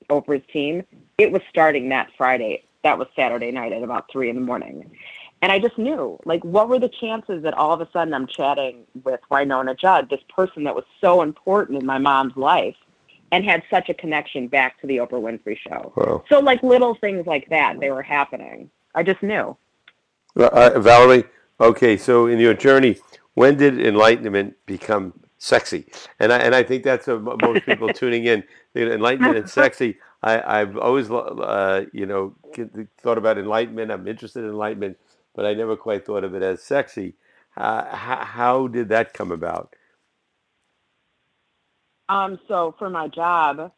Oprah's 0.10 0.46
team, 0.54 0.86
it 1.18 1.34
was 1.34 1.42
starting 1.50 1.90
that 1.90 2.12
Friday. 2.18 2.64
That 2.86 2.98
was 2.98 3.10
Saturday 3.14 3.52
night 3.52 3.74
at 3.74 3.84
about 3.84 4.10
three 4.10 4.30
in 4.30 4.38
the 4.38 4.42
morning. 4.42 4.90
And 5.42 5.52
I 5.52 5.60
just 5.60 5.78
knew, 5.78 6.18
like, 6.24 6.46
what 6.46 6.70
were 6.70 6.80
the 6.80 6.88
chances 6.88 7.44
that 7.44 7.54
all 7.56 7.74
of 7.74 7.82
a 7.82 7.92
sudden 7.92 8.14
I'm 8.14 8.26
chatting 8.26 8.86
with 9.04 9.20
Wynonna 9.30 9.78
Judd, 9.78 10.10
this 10.10 10.24
person 10.34 10.64
that 10.64 10.76
was 10.76 10.86
so 11.02 11.22
important 11.22 11.78
in 11.78 11.86
my 11.86 11.98
mom's 11.98 12.38
life 12.38 12.78
and 13.34 13.44
had 13.44 13.64
such 13.70 13.90
a 13.90 13.94
connection 13.94 14.48
back 14.48 14.80
to 14.80 14.88
the 14.88 14.98
Oprah 14.98 15.22
Winfrey 15.22 15.58
show. 15.58 15.92
Wow. 15.98 16.24
So, 16.30 16.40
like, 16.40 16.64
little 16.64 16.96
things 16.96 17.28
like 17.28 17.50
that, 17.50 17.82
they 17.82 17.92
were 17.92 18.02
happening. 18.02 18.70
I 18.96 19.04
just 19.04 19.22
knew. 19.22 19.58
Uh, 20.36 20.80
Valerie, 20.80 21.26
okay, 21.60 21.98
so 21.98 22.28
in 22.28 22.40
your 22.40 22.54
journey, 22.54 22.98
when 23.34 23.58
did 23.58 23.80
enlightenment 23.80 24.56
become 24.66 25.14
sexy? 25.38 25.86
And 26.20 26.32
I, 26.32 26.38
and 26.40 26.56
I 26.56 26.64
think 26.64 26.84
that's 26.84 27.08
a, 27.08 27.20
most 27.20 27.66
people 27.66 27.90
tuning 27.94 28.26
in. 28.26 28.44
Enlightenment 28.76 29.36
and 29.36 29.50
sexy. 29.50 29.98
I, 30.22 30.62
I've 30.62 30.78
always, 30.78 31.10
uh, 31.10 31.86
you 31.92 32.06
know, 32.06 32.36
thought 33.02 33.18
about 33.18 33.38
enlightenment. 33.38 33.92
I'm 33.92 34.08
interested 34.08 34.44
in 34.44 34.50
enlightenment 34.50 34.98
but 35.40 35.46
I 35.46 35.54
never 35.54 35.78
quite 35.78 36.06
thought 36.06 36.26
of 36.26 36.36
it 36.36 36.44
as 36.44 36.62
sexy. 36.62 37.16
Uh, 37.56 37.96
how, 37.96 38.26
how 38.26 38.68
did 38.68 38.90
that 38.90 39.14
come 39.14 39.32
about? 39.32 39.74
Um, 42.10 42.40
so 42.48 42.76
for 42.78 42.90
my 42.90 43.08
job, 43.08 43.72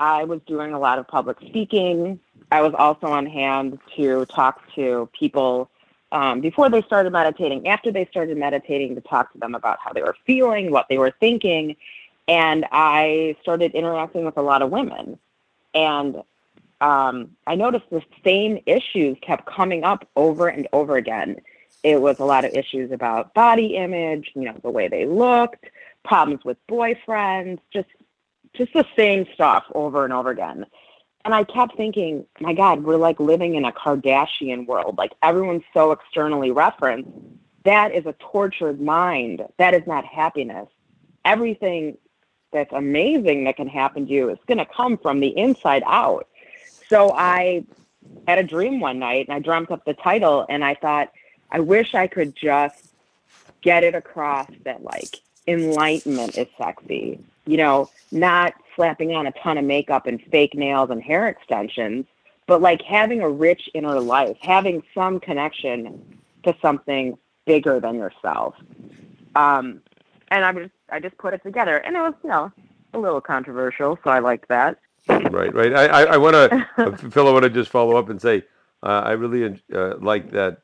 I 0.00 0.24
was 0.24 0.40
doing 0.46 0.74
a 0.74 0.78
lot 0.78 0.98
of 0.98 1.08
public 1.08 1.38
speaking. 1.46 2.20
I 2.50 2.60
was 2.60 2.74
also 2.76 3.06
on 3.06 3.24
hand 3.24 3.78
to 3.96 4.26
talk 4.26 4.62
to 4.74 5.08
people 5.18 5.70
um, 6.12 6.40
before 6.40 6.70
they 6.70 6.82
started 6.82 7.12
meditating, 7.12 7.68
after 7.68 7.90
they 7.90 8.06
started 8.06 8.36
meditating, 8.36 8.94
to 8.94 9.00
talk 9.00 9.32
to 9.32 9.38
them 9.38 9.54
about 9.54 9.78
how 9.80 9.92
they 9.92 10.02
were 10.02 10.16
feeling, 10.26 10.70
what 10.70 10.86
they 10.88 10.98
were 10.98 11.12
thinking. 11.20 11.76
And 12.26 12.66
I 12.72 13.36
started 13.42 13.72
interacting 13.72 14.24
with 14.24 14.36
a 14.36 14.42
lot 14.42 14.62
of 14.62 14.70
women. 14.70 15.18
And 15.74 16.22
um, 16.80 17.36
I 17.46 17.54
noticed 17.54 17.90
the 17.90 18.02
same 18.24 18.60
issues 18.66 19.16
kept 19.20 19.46
coming 19.46 19.84
up 19.84 20.08
over 20.16 20.48
and 20.48 20.68
over 20.72 20.96
again. 20.96 21.40
It 21.82 22.00
was 22.00 22.18
a 22.18 22.24
lot 22.24 22.44
of 22.44 22.52
issues 22.54 22.90
about 22.90 23.34
body 23.34 23.76
image, 23.76 24.32
you 24.34 24.42
know, 24.42 24.56
the 24.62 24.70
way 24.70 24.88
they 24.88 25.06
looked, 25.06 25.66
problems 26.04 26.44
with 26.44 26.56
boyfriends, 26.68 27.60
just 27.72 27.88
just 28.54 28.72
the 28.72 28.86
same 28.96 29.26
stuff 29.34 29.64
over 29.74 30.04
and 30.04 30.12
over 30.12 30.30
again. 30.30 30.66
And 31.28 31.34
I 31.34 31.44
kept 31.44 31.76
thinking, 31.76 32.24
my 32.40 32.54
God, 32.54 32.84
we're 32.84 32.96
like 32.96 33.20
living 33.20 33.54
in 33.54 33.66
a 33.66 33.70
Kardashian 33.70 34.64
world. 34.64 34.96
Like 34.96 35.12
everyone's 35.22 35.62
so 35.74 35.92
externally 35.92 36.50
referenced. 36.52 37.10
That 37.64 37.92
is 37.92 38.06
a 38.06 38.14
tortured 38.14 38.80
mind. 38.80 39.44
That 39.58 39.74
is 39.74 39.86
not 39.86 40.06
happiness. 40.06 40.70
Everything 41.26 41.98
that's 42.50 42.72
amazing 42.72 43.44
that 43.44 43.56
can 43.56 43.68
happen 43.68 44.06
to 44.06 44.10
you 44.10 44.30
is 44.30 44.38
going 44.46 44.56
to 44.56 44.64
come 44.64 44.96
from 44.96 45.20
the 45.20 45.28
inside 45.36 45.82
out. 45.84 46.28
So 46.88 47.12
I 47.12 47.66
had 48.26 48.38
a 48.38 48.42
dream 48.42 48.80
one 48.80 48.98
night 48.98 49.28
and 49.28 49.36
I 49.36 49.40
dreamt 49.40 49.70
up 49.70 49.84
the 49.84 49.92
title 49.92 50.46
and 50.48 50.64
I 50.64 50.76
thought, 50.76 51.12
I 51.50 51.60
wish 51.60 51.94
I 51.94 52.06
could 52.06 52.34
just 52.34 52.86
get 53.60 53.84
it 53.84 53.94
across 53.94 54.48
that 54.64 54.82
like 54.82 55.16
enlightenment 55.46 56.38
is 56.38 56.48
sexy. 56.56 57.20
You 57.48 57.56
know, 57.56 57.90
not 58.12 58.54
slapping 58.76 59.14
on 59.14 59.26
a 59.26 59.32
ton 59.32 59.58
of 59.58 59.64
makeup 59.64 60.06
and 60.06 60.20
fake 60.30 60.54
nails 60.54 60.90
and 60.90 61.02
hair 61.02 61.28
extensions, 61.28 62.06
but 62.46 62.60
like 62.60 62.82
having 62.82 63.20
a 63.22 63.28
rich 63.28 63.68
inner 63.74 63.98
life, 64.00 64.36
having 64.40 64.82
some 64.94 65.18
connection 65.18 66.18
to 66.44 66.54
something 66.60 67.16
bigger 67.46 67.80
than 67.80 67.96
yourself. 67.96 68.54
Um, 69.34 69.80
and 70.28 70.44
I 70.44 70.52
just 70.52 70.74
I 70.90 71.00
just 71.00 71.16
put 71.18 71.34
it 71.34 71.42
together, 71.42 71.78
and 71.78 71.96
it 71.96 72.00
was 72.00 72.14
you 72.22 72.30
know 72.30 72.52
a 72.94 72.98
little 72.98 73.20
controversial, 73.20 73.98
so 74.04 74.10
I 74.10 74.18
liked 74.18 74.48
that. 74.48 74.78
Right, 75.08 75.54
right. 75.54 75.72
I, 75.74 75.86
I, 75.86 76.02
I 76.02 76.16
want 76.18 76.34
to, 76.34 76.96
Phil, 77.10 77.28
I 77.28 77.32
want 77.32 77.44
to 77.44 77.50
just 77.50 77.70
follow 77.70 77.96
up 77.96 78.10
and 78.10 78.20
say, 78.20 78.42
uh, 78.82 79.02
I 79.04 79.12
really 79.12 79.58
uh, 79.74 79.96
like 79.98 80.30
that 80.32 80.58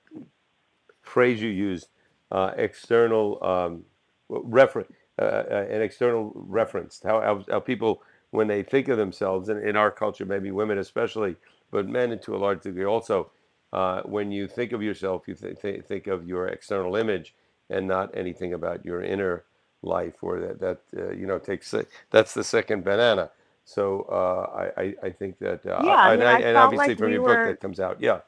phrase 1.02 1.40
you 1.40 1.48
used, 1.48 1.88
uh, 2.30 2.52
external 2.56 3.42
um, 3.42 3.84
reference, 4.28 4.90
uh, 4.90 4.92
uh, 4.92 5.03
an 5.18 5.82
external 5.82 6.32
reference. 6.34 7.00
How, 7.04 7.20
how, 7.20 7.44
how 7.50 7.60
people, 7.60 8.02
when 8.30 8.48
they 8.48 8.62
think 8.62 8.88
of 8.88 8.98
themselves, 8.98 9.48
and 9.48 9.66
in 9.66 9.76
our 9.76 9.90
culture, 9.90 10.24
maybe 10.24 10.50
women 10.50 10.78
especially, 10.78 11.36
but 11.70 11.88
men 11.88 12.18
to 12.20 12.36
a 12.36 12.38
large 12.38 12.62
degree 12.62 12.84
also, 12.84 13.30
uh, 13.72 14.02
when 14.02 14.30
you 14.32 14.48
think 14.48 14.72
of 14.72 14.82
yourself, 14.82 15.28
you 15.28 15.34
th- 15.34 15.60
th- 15.60 15.84
think 15.84 16.06
of 16.06 16.26
your 16.28 16.48
external 16.48 16.96
image 16.96 17.34
and 17.70 17.86
not 17.88 18.16
anything 18.16 18.52
about 18.54 18.84
your 18.84 19.02
inner 19.02 19.44
life, 19.82 20.14
or 20.22 20.40
that 20.40 20.60
that 20.60 20.80
you 21.18 21.26
know 21.26 21.38
takes 21.38 21.74
that's 22.10 22.34
the 22.34 22.44
second 22.44 22.84
banana. 22.84 23.30
So 23.64 24.02
uh, 24.02 24.70
I, 24.80 24.82
I 25.02 25.10
think 25.10 25.38
that 25.40 25.66
uh, 25.66 25.78
yeah, 25.78 25.96
I 25.96 26.12
and, 26.12 26.18
mean, 26.18 26.28
I, 26.28 26.36
I 26.38 26.42
and 26.42 26.56
obviously 26.56 26.94
like 26.94 26.96
from 26.96 27.10
we 27.10 27.12
your 27.12 27.20
were, 27.20 27.22
book 27.22 27.44
that 27.44 27.60
comes 27.60 27.80
out, 27.80 27.98
yeah. 28.00 28.20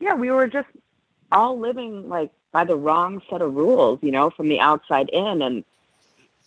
Yeah, 0.00 0.14
we 0.14 0.30
were 0.30 0.48
just 0.48 0.68
all 1.32 1.58
living 1.58 2.08
like 2.08 2.32
by 2.52 2.64
the 2.64 2.76
wrong 2.76 3.22
set 3.28 3.42
of 3.42 3.54
rules, 3.54 3.98
you 4.02 4.10
know, 4.10 4.30
from 4.30 4.48
the 4.48 4.60
outside 4.60 5.08
in, 5.10 5.42
and 5.42 5.64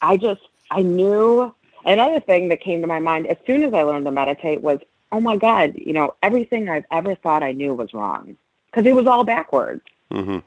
I 0.01 0.17
just 0.17 0.41
I 0.69 0.81
knew. 0.81 1.53
Another 1.83 2.19
thing 2.19 2.49
that 2.49 2.61
came 2.61 2.81
to 2.81 2.87
my 2.87 2.99
mind 2.99 3.25
as 3.25 3.37
soon 3.47 3.63
as 3.63 3.73
I 3.73 3.81
learned 3.81 4.05
to 4.05 4.11
meditate 4.11 4.61
was, 4.61 4.79
oh 5.11 5.19
my 5.19 5.35
God, 5.35 5.73
you 5.75 5.93
know, 5.93 6.13
everything 6.21 6.69
I've 6.69 6.85
ever 6.91 7.15
thought 7.15 7.41
I 7.41 7.53
knew 7.53 7.73
was 7.73 7.91
wrong 7.91 8.37
because 8.67 8.85
it 8.85 8.93
was 8.93 9.07
all 9.07 9.23
backwards. 9.23 9.81
Mm-hmm. 10.11 10.37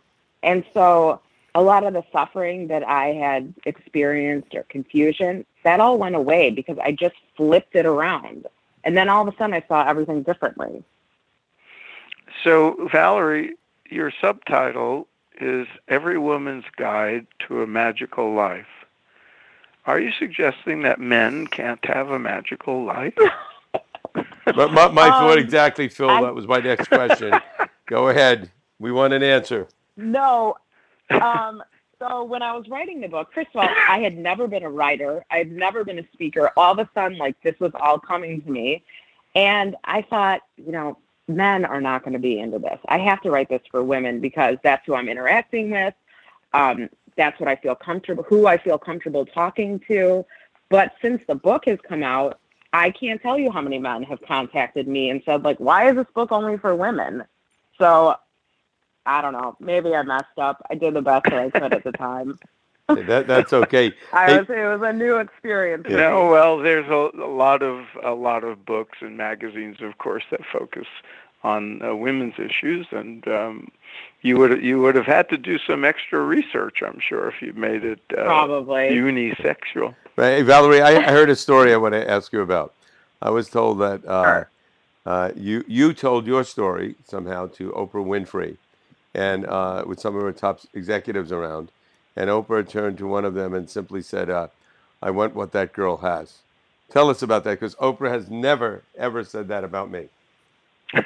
And 0.45 0.65
so 0.73 1.21
a 1.55 1.63
lot 1.63 1.85
of 1.85 1.93
the 1.93 2.05
suffering 2.13 2.69
that 2.69 2.87
I 2.87 3.07
had 3.09 3.53
experienced 3.65 4.55
or 4.55 4.65
confusion, 4.65 5.45
that 5.63 5.81
all 5.81 5.99
went 5.99 6.15
away 6.15 6.51
because 6.51 6.79
I 6.79 6.93
just 6.93 7.17
flipped 7.37 7.75
it 7.75 7.87
around. 7.87 8.47
And 8.83 8.97
then 8.97 9.09
all 9.09 9.27
of 9.27 9.33
a 9.33 9.37
sudden 9.37 9.55
I 9.55 9.65
saw 9.67 9.87
everything 9.87 10.23
differently. 10.23 10.83
So, 12.43 12.89
Valerie, 12.93 13.55
your 13.89 14.13
subtitle 14.21 15.07
is 15.41 15.67
Every 15.89 16.19
Woman's 16.19 16.65
Guide 16.77 17.27
to 17.49 17.63
a 17.63 17.67
Magical 17.67 18.35
Life. 18.35 18.67
Are 19.87 20.01
you 20.01 20.13
suggesting 20.19 20.83
that 20.83 20.99
men 20.99 21.47
can't 21.47 21.85
have 21.85 22.11
a 22.11 22.19
magical 22.19 22.85
life? 22.85 23.15
my, 24.15 24.67
my, 24.67 24.89
my 24.89 25.09
Um, 25.09 25.13
thought 25.13 25.39
exactly, 25.39 25.89
Phil. 25.89 26.09
I- 26.09 26.23
that 26.23 26.35
was 26.35 26.47
my 26.47 26.59
next 26.59 26.89
question. 26.89 27.33
Go 27.87 28.09
ahead. 28.09 28.51
We 28.79 28.93
want 28.93 29.13
an 29.13 29.23
answer. 29.23 29.69
No. 29.97 30.57
Um, 31.11 31.63
so 31.99 32.25
when 32.25 32.43
I 32.43 32.57
was 32.57 32.67
writing 32.69 33.01
the 33.01 33.09
book, 33.09 33.29
first 33.35 33.49
of 33.55 33.61
all, 33.61 33.69
I 33.89 33.99
had 34.01 34.17
never 34.17 34.49
been 34.49 34.63
a 34.63 34.71
writer. 34.71 35.25
I 35.31 35.39
had 35.39 35.53
never 35.53 35.85
been 35.85 35.99
a 35.99 36.07
speaker. 36.13 36.51
All 36.57 36.73
of 36.73 36.79
a 36.79 36.89
sudden, 36.95 37.19
like 37.19 37.37
this 37.43 37.55
was 37.61 37.73
all 37.79 37.99
coming 37.99 38.41
to 38.43 38.51
me. 38.51 38.83
And 39.35 39.77
I 39.85 40.03
thought, 40.03 40.41
you 40.57 40.73
know, 40.73 40.99
men 41.29 41.65
are 41.65 41.81
not 41.81 42.03
going 42.03 42.13
to 42.13 42.19
be 42.19 42.39
into 42.39 42.59
this. 42.59 42.79
I 42.89 42.99
have 42.99 43.21
to 43.23 43.31
write 43.31 43.49
this 43.49 43.63
for 43.71 43.83
women 43.83 44.21
because 44.21 44.57
that's 44.63 44.85
who 44.87 44.95
I'm 44.95 45.09
interacting 45.09 45.71
with. 45.71 45.95
Um, 46.53 46.89
that's 47.17 47.39
what 47.41 47.49
I 47.49 47.57
feel 47.57 47.75
comfortable, 47.75 48.25
who 48.25 48.47
I 48.47 48.59
feel 48.59 48.79
comfortable 48.79 49.25
talking 49.25 49.81
to. 49.89 50.25
But 50.69 50.93
since 51.01 51.23
the 51.27 51.35
book 51.35 51.65
has 51.67 51.79
come 51.87 52.03
out, 52.03 52.41
I 52.73 52.91
can't 52.91 53.23
tell 53.23 53.39
you 53.39 53.51
how 53.51 53.61
many 53.61 53.79
men 53.79 54.03
have 54.03 54.21
contacted 54.23 54.89
me 54.89 55.11
and 55.11 55.23
said, 55.25 55.45
like, 55.45 55.59
why 55.59 55.89
is 55.89 55.97
this 55.97 56.07
book 56.15 56.33
only 56.33 56.59
for 56.59 56.75
women? 56.75 57.25
So 57.79 58.17
I 59.07 59.23
don't 59.23 59.33
know. 59.33 59.57
Maybe 59.61 59.95
I 59.95 60.03
messed 60.03 60.39
up. 60.39 60.65
I 60.71 60.75
did 60.75 60.95
the 60.95 61.03
best 61.03 61.25
that 61.25 61.35
I 61.35 61.51
could 61.51 61.73
at 61.73 61.85
the 61.85 61.93
time. 61.93 62.39
That, 62.89 63.27
that's 63.27 63.53
okay. 63.53 63.95
I 64.13 64.27
Hey- 64.27 64.39
was, 64.39 64.47
it 64.51 64.79
was 64.79 64.81
a 64.83 64.93
new 64.93 65.17
experience. 65.17 65.87
Yeah. 65.89 65.97
No, 65.97 66.29
well, 66.31 66.59
there's 66.59 66.87
a, 66.89 67.11
a 67.19 67.27
lot 67.29 67.63
of 67.63 67.87
a 68.03 68.13
lot 68.13 68.45
of 68.45 68.65
books 68.67 68.99
and 69.01 69.17
magazines, 69.17 69.79
of 69.81 69.97
course, 69.99 70.25
that 70.31 70.41
focus 70.53 70.87
on 71.43 71.83
uh, 71.83 71.95
women's 71.95 72.35
issues, 72.39 72.87
and 72.91 73.27
um, 73.29 73.69
you 74.23 74.37
would 74.39 74.63
you 74.63 74.81
would 74.81 74.95
have 74.95 75.07
had 75.07 75.29
to 75.31 75.37
do 75.39 75.59
some 75.59 75.85
extra 75.85 76.21
research, 76.21 76.83
I'm 76.83 77.01
sure, 77.01 77.29
if 77.29 77.41
you 77.43 77.53
made 77.55 77.85
it 77.85 78.01
uh, 78.17 78.25
Probably. 78.25 78.91
unisexual. 78.91 79.95
Hey, 80.17 80.43
Valerie, 80.43 80.81
I, 80.81 80.97
I 80.97 81.11
heard 81.11 81.29
a 81.31 81.37
story 81.37 81.73
I 81.73 81.77
want 81.77 81.93
to 81.95 82.09
ask 82.11 82.33
you 82.33 82.41
about. 82.41 82.73
I 83.21 83.31
was 83.31 83.49
told 83.49 83.79
that 83.81 84.05
uh, 84.07 84.25
Sure. 84.25 84.49
uh, 85.07 85.31
you 85.37 85.65
you 85.67 85.93
told 85.95 86.27
your 86.27 86.45
story 86.45 86.97
somehow 87.07 87.47
to 87.49 87.71
Oprah 87.73 88.05
Winfrey, 88.05 88.57
and 89.15 89.47
uh, 89.47 89.85
with 89.87 90.01
some 90.01 90.15
of 90.17 90.23
her 90.23 90.33
top 90.33 90.61
executives 90.75 91.31
around, 91.33 91.71
and 92.17 92.31
Oprah 92.31 92.69
turned 92.69 92.99
to 92.99 93.07
one 93.07 93.25
of 93.25 93.35
them 93.35 93.55
and 93.55 93.69
simply 93.71 94.03
said, 94.03 94.31
uh, 94.31 94.49
"I 95.03 95.11
want 95.11 95.35
what 95.35 95.53
that 95.53 95.73
girl 95.73 95.99
has." 95.99 96.39
Tell 96.91 97.11
us 97.11 97.23
about 97.23 97.45
that, 97.45 97.61
because 97.61 97.75
Oprah 97.77 98.11
has 98.11 98.31
never 98.31 98.83
ever 98.97 99.25
said 99.25 99.49
that 99.49 99.65
about 99.65 99.91
me. 99.91 100.09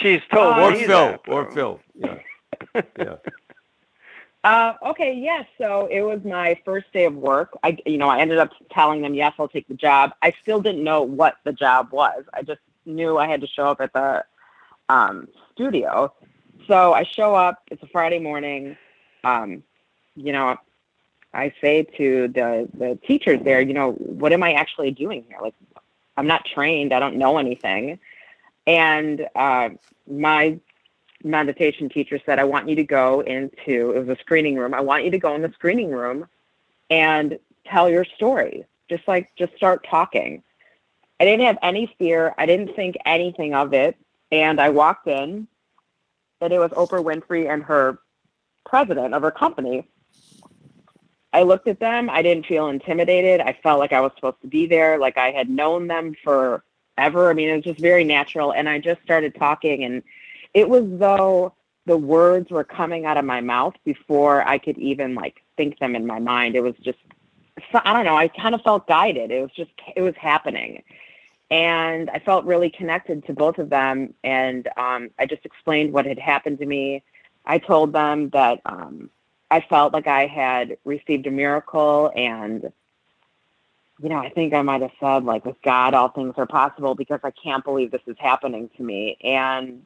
She's 0.00 0.20
told 0.32 0.56
Uh, 0.56 0.62
or 0.62 0.70
me 0.72 0.86
Phil, 0.86 1.10
that, 1.10 1.20
or 1.28 1.44
though. 1.44 1.54
Phil. 1.54 1.80
Yeah, 1.94 2.18
yeah. 2.98 3.16
Uh, 4.44 4.74
okay, 4.86 5.14
yes. 5.14 5.46
So 5.58 5.88
it 5.90 6.02
was 6.02 6.20
my 6.24 6.58
first 6.64 6.92
day 6.92 7.04
of 7.06 7.14
work. 7.14 7.50
I, 7.64 7.76
you 7.84 7.98
know, 7.98 8.08
I 8.08 8.20
ended 8.20 8.38
up 8.38 8.50
telling 8.70 9.02
them, 9.02 9.14
yes, 9.14 9.34
I'll 9.38 9.48
take 9.48 9.68
the 9.68 9.74
job. 9.74 10.12
I 10.22 10.32
still 10.42 10.60
didn't 10.60 10.84
know 10.84 11.02
what 11.02 11.36
the 11.44 11.52
job 11.52 11.92
was. 11.92 12.24
I 12.32 12.42
just 12.42 12.60
knew 12.86 13.18
I 13.18 13.26
had 13.28 13.40
to 13.42 13.46
show 13.46 13.64
up 13.64 13.80
at 13.80 13.92
the 13.92 14.24
um, 14.88 15.28
studio. 15.52 16.12
So 16.66 16.92
I 16.94 17.04
show 17.04 17.34
up. 17.34 17.62
It's 17.70 17.82
a 17.82 17.86
Friday 17.88 18.18
morning. 18.20 18.76
Um, 19.24 19.62
you 20.16 20.32
know, 20.32 20.56
I 21.34 21.52
say 21.60 21.82
to 21.96 22.28
the 22.28 22.68
the 22.74 22.98
teachers 23.06 23.40
there, 23.42 23.60
you 23.60 23.74
know, 23.74 23.92
what 23.92 24.32
am 24.32 24.42
I 24.42 24.52
actually 24.54 24.90
doing 24.90 25.24
here? 25.28 25.38
Like, 25.40 25.54
I'm 26.16 26.26
not 26.26 26.44
trained. 26.44 26.92
I 26.92 26.98
don't 27.00 27.16
know 27.16 27.38
anything. 27.38 27.98
And 28.66 29.26
uh, 29.34 29.70
my 30.10 30.58
meditation 31.24 31.88
teacher 31.88 32.20
said, 32.24 32.38
I 32.38 32.44
want 32.44 32.68
you 32.68 32.76
to 32.76 32.84
go 32.84 33.20
into, 33.20 33.92
it 33.92 34.06
was 34.06 34.08
a 34.08 34.20
screening 34.20 34.56
room. 34.56 34.74
I 34.74 34.80
want 34.80 35.04
you 35.04 35.10
to 35.10 35.18
go 35.18 35.34
in 35.34 35.42
the 35.42 35.52
screening 35.52 35.90
room 35.90 36.26
and 36.90 37.38
tell 37.66 37.88
your 37.88 38.04
story. 38.04 38.64
Just 38.88 39.06
like, 39.06 39.30
just 39.36 39.54
start 39.56 39.86
talking. 39.88 40.42
I 41.20 41.24
didn't 41.24 41.46
have 41.46 41.58
any 41.62 41.94
fear. 41.98 42.34
I 42.38 42.46
didn't 42.46 42.74
think 42.74 42.96
anything 43.04 43.54
of 43.54 43.72
it. 43.72 43.96
And 44.30 44.60
I 44.60 44.68
walked 44.68 45.06
in, 45.06 45.48
and 46.40 46.52
it 46.52 46.58
was 46.58 46.70
Oprah 46.72 47.02
Winfrey 47.02 47.52
and 47.52 47.62
her 47.62 47.98
president 48.68 49.14
of 49.14 49.22
her 49.22 49.30
company. 49.30 49.88
I 51.32 51.42
looked 51.42 51.68
at 51.68 51.80
them. 51.80 52.08
I 52.08 52.22
didn't 52.22 52.46
feel 52.46 52.68
intimidated. 52.68 53.40
I 53.40 53.58
felt 53.62 53.78
like 53.78 53.92
I 53.92 54.00
was 54.00 54.12
supposed 54.14 54.40
to 54.42 54.48
be 54.48 54.66
there, 54.66 54.98
like 54.98 55.18
I 55.18 55.30
had 55.30 55.50
known 55.50 55.86
them 55.86 56.14
forever. 56.24 56.62
I 57.30 57.32
mean, 57.32 57.48
it 57.48 57.56
was 57.56 57.64
just 57.64 57.80
very 57.80 58.04
natural. 58.04 58.52
And 58.52 58.68
I 58.68 58.78
just 58.78 59.02
started 59.02 59.34
talking, 59.34 59.84
and 59.84 60.02
it 60.54 60.68
was 60.68 60.84
though 60.86 61.54
the 61.88 61.96
words 61.96 62.50
were 62.50 62.64
coming 62.64 63.06
out 63.06 63.16
of 63.16 63.24
my 63.24 63.40
mouth 63.40 63.74
before 63.84 64.46
I 64.46 64.58
could 64.58 64.78
even 64.78 65.14
like 65.14 65.42
think 65.56 65.78
them 65.78 65.96
in 65.96 66.06
my 66.06 66.18
mind. 66.18 66.54
It 66.54 66.60
was 66.60 66.74
just, 66.82 66.98
I 67.74 67.92
don't 67.92 68.04
know, 68.04 68.16
I 68.16 68.28
kind 68.28 68.54
of 68.54 68.62
felt 68.62 68.86
guided. 68.86 69.30
It 69.30 69.40
was 69.40 69.50
just, 69.56 69.70
it 69.96 70.02
was 70.02 70.14
happening. 70.16 70.82
And 71.50 72.10
I 72.10 72.18
felt 72.18 72.44
really 72.44 72.68
connected 72.68 73.24
to 73.26 73.32
both 73.32 73.58
of 73.58 73.70
them. 73.70 74.12
And 74.22 74.68
um, 74.76 75.10
I 75.18 75.24
just 75.24 75.46
explained 75.46 75.92
what 75.92 76.04
had 76.04 76.18
happened 76.18 76.58
to 76.58 76.66
me. 76.66 77.02
I 77.48 77.58
told 77.58 77.92
them 77.92 78.28
that 78.30 78.60
um, 78.66 79.10
I 79.50 79.62
felt 79.62 79.92
like 79.94 80.06
I 80.06 80.26
had 80.26 80.76
received 80.84 81.26
a 81.26 81.30
miracle 81.30 82.12
and 82.14 82.70
you 84.00 84.08
know, 84.08 84.18
I 84.18 84.30
think 84.30 84.54
I 84.54 84.62
might 84.62 84.82
have 84.82 84.92
said 85.00 85.24
like 85.24 85.44
with 85.44 85.60
God 85.62 85.94
all 85.94 86.08
things 86.08 86.34
are 86.36 86.46
possible 86.46 86.94
because 86.94 87.20
I 87.24 87.32
can't 87.32 87.64
believe 87.64 87.90
this 87.90 88.02
is 88.06 88.16
happening 88.18 88.70
to 88.76 88.82
me. 88.82 89.16
And 89.22 89.84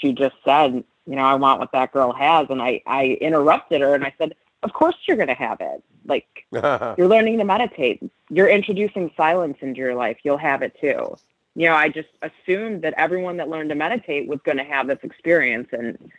she 0.00 0.12
just 0.12 0.34
said, 0.44 0.82
you 1.06 1.14
know, 1.14 1.22
I 1.22 1.34
want 1.34 1.60
what 1.60 1.70
that 1.72 1.92
girl 1.92 2.12
has. 2.12 2.48
And 2.50 2.60
I, 2.60 2.82
I 2.86 3.18
interrupted 3.20 3.80
her 3.80 3.94
and 3.94 4.04
I 4.04 4.12
said, 4.18 4.34
Of 4.62 4.72
course 4.72 4.96
you're 5.06 5.16
gonna 5.16 5.34
have 5.34 5.60
it. 5.60 5.84
Like 6.06 6.46
you're 6.50 7.08
learning 7.08 7.38
to 7.38 7.44
meditate. 7.44 8.02
You're 8.28 8.48
introducing 8.48 9.12
silence 9.16 9.58
into 9.60 9.78
your 9.78 9.94
life. 9.94 10.18
You'll 10.24 10.38
have 10.38 10.62
it 10.62 10.76
too. 10.80 11.16
You 11.54 11.68
know, 11.68 11.74
I 11.74 11.88
just 11.88 12.08
assumed 12.22 12.82
that 12.82 12.94
everyone 12.96 13.36
that 13.36 13.48
learned 13.48 13.68
to 13.68 13.76
meditate 13.76 14.26
was 14.26 14.40
going 14.44 14.58
to 14.58 14.64
have 14.64 14.88
this 14.88 14.98
experience. 15.04 15.68
And 15.70 16.10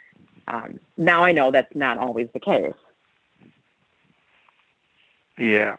um, 0.48 0.80
now 0.98 1.24
I 1.24 1.32
know 1.32 1.52
that's 1.52 1.76
not 1.76 1.98
always 1.98 2.28
the 2.34 2.40
case. 2.40 2.74
Yeah. 5.38 5.78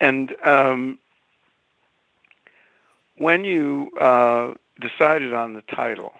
And 0.00 0.34
um, 0.44 0.98
when 3.16 3.44
you 3.44 3.90
uh, 4.00 4.54
decided 4.80 5.34
on 5.34 5.54
the 5.54 5.62
title, 5.62 6.12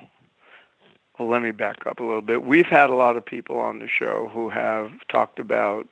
well, 1.19 1.29
let 1.29 1.43
me 1.43 1.51
back 1.51 1.87
up 1.87 2.01
a 2.01 2.03
little 2.03 2.23
bit. 2.23 2.45
We've 2.45 2.67
had 2.67 2.91
a 2.91 2.95
lot 2.95 3.17
of 3.17 3.25
people 3.25 3.59
on 3.59 3.79
the 3.79 3.89
show 3.89 4.31
who 4.33 4.49
have 4.51 4.93
talked 5.09 5.39
about 5.39 5.87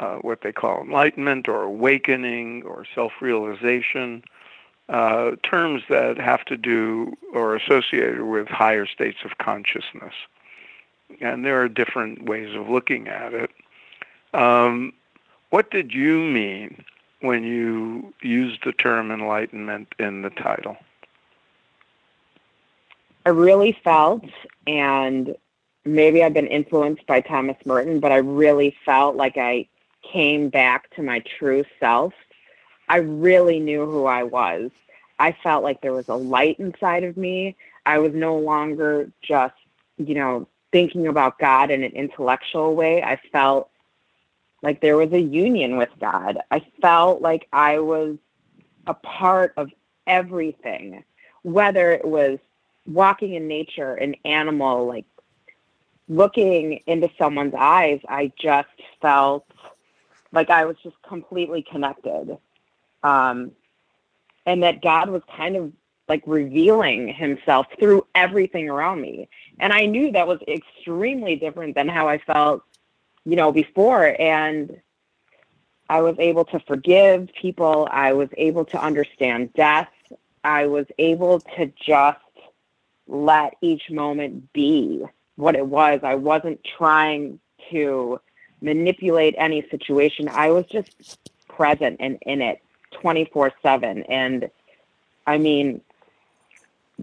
uh, 0.00 0.16
what 0.16 0.40
they 0.42 0.52
call 0.52 0.82
enlightenment 0.82 1.48
or 1.48 1.62
awakening 1.62 2.62
or 2.64 2.84
self 2.94 3.12
realization, 3.20 4.22
uh, 4.88 5.32
terms 5.48 5.82
that 5.88 6.18
have 6.18 6.44
to 6.46 6.56
do 6.56 7.16
or 7.32 7.54
associated 7.54 8.22
with 8.22 8.48
higher 8.48 8.86
states 8.86 9.18
of 9.24 9.38
consciousness. 9.38 10.14
And 11.20 11.44
there 11.44 11.62
are 11.62 11.68
different 11.68 12.24
ways 12.24 12.54
of 12.54 12.68
looking 12.68 13.08
at 13.08 13.34
it. 13.34 13.50
Um, 14.34 14.92
what 15.50 15.70
did 15.70 15.92
you 15.92 16.18
mean 16.18 16.84
when 17.20 17.44
you 17.44 18.12
used 18.22 18.64
the 18.64 18.72
term 18.72 19.10
enlightenment 19.10 19.94
in 19.98 20.22
the 20.22 20.30
title? 20.30 20.76
I 23.24 23.30
really 23.30 23.76
felt, 23.84 24.24
and 24.66 25.36
maybe 25.84 26.24
I've 26.24 26.34
been 26.34 26.46
influenced 26.48 27.06
by 27.06 27.20
Thomas 27.20 27.56
Merton, 27.64 28.00
but 28.00 28.10
I 28.10 28.16
really 28.16 28.74
felt 28.84 29.14
like 29.14 29.36
I 29.36 29.68
came 30.02 30.48
back 30.48 30.90
to 30.96 31.02
my 31.02 31.20
true 31.20 31.64
self. 31.78 32.12
I 32.88 32.96
really 32.96 33.60
knew 33.60 33.86
who 33.86 34.06
I 34.06 34.24
was. 34.24 34.70
I 35.18 35.36
felt 35.42 35.62
like 35.62 35.80
there 35.80 35.92
was 35.92 36.08
a 36.08 36.16
light 36.16 36.58
inside 36.58 37.04
of 37.04 37.16
me. 37.16 37.54
I 37.86 37.98
was 37.98 38.12
no 38.12 38.36
longer 38.36 39.10
just, 39.22 39.54
you 39.98 40.14
know, 40.14 40.48
thinking 40.72 41.06
about 41.06 41.38
God 41.38 41.70
in 41.70 41.84
an 41.84 41.92
intellectual 41.92 42.74
way. 42.74 43.02
I 43.02 43.20
felt 43.30 43.70
like 44.62 44.80
there 44.80 44.96
was 44.96 45.12
a 45.12 45.20
union 45.20 45.76
with 45.76 45.90
God. 46.00 46.38
I 46.50 46.64
felt 46.80 47.20
like 47.20 47.48
I 47.52 47.78
was 47.78 48.16
a 48.86 48.94
part 48.94 49.52
of 49.56 49.70
everything, 50.06 51.04
whether 51.42 51.92
it 51.92 52.04
was 52.04 52.38
walking 52.86 53.34
in 53.34 53.46
nature, 53.46 53.94
an 53.94 54.16
animal, 54.24 54.86
like 54.86 55.04
looking 56.08 56.80
into 56.86 57.10
someone's 57.18 57.54
eyes, 57.56 58.00
I 58.08 58.32
just 58.38 58.68
felt 59.00 59.46
like 60.32 60.50
I 60.50 60.64
was 60.64 60.76
just 60.82 60.96
completely 61.02 61.62
connected. 61.62 62.38
Um, 63.02 63.52
and 64.46 64.62
that 64.62 64.82
God 64.82 65.10
was 65.10 65.22
kind 65.36 65.56
of 65.56 65.72
like 66.08 66.22
revealing 66.26 67.08
himself 67.08 67.66
through 67.78 68.06
everything 68.14 68.68
around 68.68 69.00
me. 69.00 69.28
And 69.60 69.72
I 69.72 69.86
knew 69.86 70.12
that 70.12 70.26
was 70.26 70.40
extremely 70.48 71.36
different 71.36 71.74
than 71.74 71.88
how 71.88 72.08
I 72.08 72.18
felt, 72.18 72.62
you 73.24 73.36
know, 73.36 73.52
before. 73.52 74.14
And 74.20 74.80
I 75.88 76.00
was 76.00 76.16
able 76.18 76.44
to 76.46 76.60
forgive 76.60 77.28
people. 77.34 77.88
I 77.90 78.12
was 78.12 78.28
able 78.36 78.64
to 78.66 78.82
understand 78.82 79.52
death. 79.54 79.90
I 80.44 80.66
was 80.66 80.86
able 80.98 81.40
to 81.56 81.72
just 81.76 82.18
let 83.06 83.56
each 83.60 83.90
moment 83.90 84.52
be 84.52 85.04
what 85.36 85.54
it 85.54 85.66
was. 85.66 86.00
I 86.02 86.14
wasn't 86.14 86.64
trying 86.64 87.38
to 87.70 88.20
manipulate 88.60 89.34
any 89.38 89.66
situation. 89.70 90.28
I 90.28 90.50
was 90.50 90.66
just 90.66 91.18
present 91.48 91.96
and 92.00 92.18
in 92.22 92.40
it 92.40 92.60
24 92.92 93.52
7. 93.62 94.02
And 94.04 94.50
I 95.26 95.38
mean, 95.38 95.80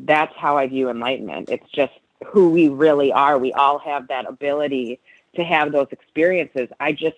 that's 0.05 0.35
how 0.35 0.57
I 0.57 0.67
view 0.67 0.89
enlightenment. 0.89 1.49
It's 1.49 1.69
just 1.71 1.93
who 2.25 2.49
we 2.49 2.67
really 2.69 3.11
are. 3.11 3.37
We 3.37 3.53
all 3.53 3.79
have 3.79 4.07
that 4.09 4.27
ability 4.27 4.99
to 5.35 5.43
have 5.43 5.71
those 5.71 5.87
experiences. 5.91 6.69
I 6.79 6.91
just, 6.91 7.17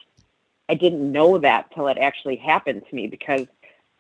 I 0.70 0.76
didn't 0.76 1.12
know 1.12 1.38
that 1.40 1.74
till 1.74 1.88
it 1.88 1.98
actually 1.98 2.36
happened 2.36 2.84
to 2.90 2.96
me 2.96 3.08
because 3.08 3.48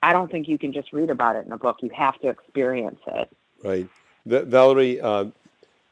I 0.04 0.14
don't 0.14 0.32
think 0.32 0.48
you 0.48 0.58
can 0.58 0.74
just 0.74 0.94
read 0.94 1.10
about 1.10 1.36
it 1.36 1.46
in 1.46 1.52
a 1.52 1.58
book. 1.58 1.78
You 1.82 1.90
have 1.94 2.20
to 2.22 2.30
experience 2.30 3.00
it. 3.08 3.30
Right. 3.64 3.88
Valerie, 4.26 5.00
uh, 5.02 5.26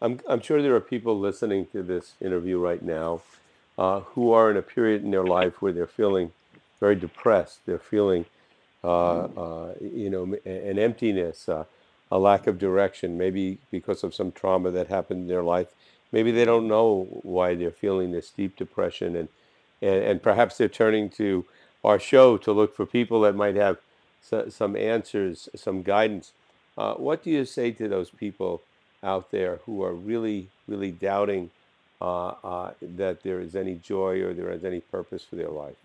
I'm, 0.01 0.19
I'm 0.27 0.41
sure 0.41 0.61
there 0.61 0.75
are 0.75 0.81
people 0.81 1.19
listening 1.19 1.65
to 1.67 1.83
this 1.83 2.13
interview 2.21 2.59
right 2.59 2.81
now 2.81 3.21
uh, 3.77 4.01
who 4.01 4.31
are 4.31 4.51
in 4.51 4.57
a 4.57 4.61
period 4.61 5.03
in 5.03 5.11
their 5.11 5.23
life 5.25 5.61
where 5.61 5.71
they're 5.71 5.87
feeling 5.87 6.31
very 6.79 6.95
depressed. 6.95 7.59
They're 7.65 7.79
feeling, 7.79 8.25
uh, 8.83 9.19
uh, 9.21 9.73
you 9.81 10.09
know, 10.09 10.23
an 10.45 10.79
emptiness, 10.79 11.49
uh, 11.49 11.65
a 12.11 12.19
lack 12.19 12.47
of 12.47 12.57
direction, 12.57 13.17
maybe 13.17 13.59
because 13.71 14.03
of 14.03 14.15
some 14.15 14.31
trauma 14.31 14.71
that 14.71 14.87
happened 14.87 15.21
in 15.21 15.27
their 15.27 15.43
life. 15.43 15.67
Maybe 16.11 16.31
they 16.31 16.45
don't 16.45 16.67
know 16.67 17.07
why 17.21 17.55
they're 17.55 17.71
feeling 17.71 18.11
this 18.11 18.31
deep 18.31 18.55
depression, 18.55 19.15
and, 19.15 19.29
and, 19.81 20.03
and 20.03 20.23
perhaps 20.23 20.57
they're 20.57 20.67
turning 20.67 21.09
to 21.11 21.45
our 21.83 21.99
show 21.99 22.37
to 22.37 22.51
look 22.51 22.75
for 22.75 22.85
people 22.85 23.21
that 23.21 23.35
might 23.35 23.55
have 23.55 23.77
so, 24.21 24.49
some 24.49 24.75
answers, 24.75 25.49
some 25.55 25.83
guidance. 25.83 26.33
Uh, 26.77 26.93
what 26.95 27.23
do 27.23 27.29
you 27.29 27.45
say 27.45 27.71
to 27.71 27.87
those 27.87 28.09
people 28.09 28.61
out 29.03 29.31
there 29.31 29.59
who 29.65 29.83
are 29.83 29.93
really, 29.93 30.49
really 30.67 30.91
doubting 30.91 31.51
uh, 32.01 32.27
uh, 32.43 32.71
that 32.81 33.23
there 33.23 33.39
is 33.39 33.55
any 33.55 33.75
joy 33.75 34.21
or 34.21 34.33
there 34.33 34.51
is 34.51 34.63
any 34.63 34.79
purpose 34.79 35.23
for 35.23 35.35
their 35.35 35.49
life? 35.49 35.75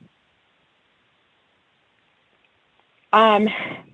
Um, 3.15 3.49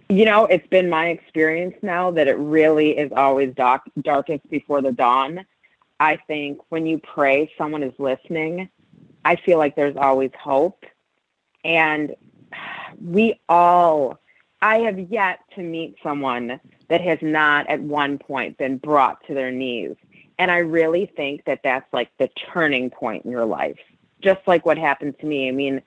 you 0.08 0.24
know, 0.24 0.46
it's 0.46 0.66
been 0.68 0.88
my 0.88 1.08
experience 1.08 1.74
now 1.82 2.10
that 2.12 2.26
it 2.26 2.38
really 2.38 2.96
is 2.96 3.12
always 3.14 3.54
dark, 3.54 3.82
darkest 4.00 4.48
before 4.48 4.80
the 4.80 4.92
dawn. 4.92 5.44
I 6.00 6.16
think 6.16 6.58
when 6.70 6.86
you 6.86 6.98
pray, 6.98 7.52
someone 7.58 7.82
is 7.82 7.92
listening. 7.98 8.70
I 9.22 9.36
feel 9.36 9.58
like 9.58 9.76
there's 9.76 9.96
always 9.98 10.30
hope. 10.40 10.86
And 11.66 12.16
we 12.98 13.38
all, 13.46 14.18
I 14.62 14.78
have 14.78 14.98
yet 14.98 15.40
to 15.54 15.62
meet 15.62 15.96
someone 16.02 16.58
that 16.88 17.02
has 17.02 17.18
not 17.20 17.68
at 17.68 17.82
one 17.82 18.16
point 18.16 18.56
been 18.56 18.78
brought 18.78 19.22
to 19.26 19.34
their 19.34 19.52
knees. 19.52 19.96
And 20.38 20.50
I 20.50 20.58
really 20.60 21.04
think 21.04 21.44
that 21.44 21.60
that's 21.62 21.92
like 21.92 22.08
the 22.18 22.30
turning 22.54 22.88
point 22.88 23.26
in 23.26 23.30
your 23.30 23.44
life, 23.44 23.78
just 24.22 24.40
like 24.46 24.64
what 24.64 24.78
happened 24.78 25.18
to 25.20 25.26
me. 25.26 25.46
I 25.46 25.50
mean, 25.50 25.82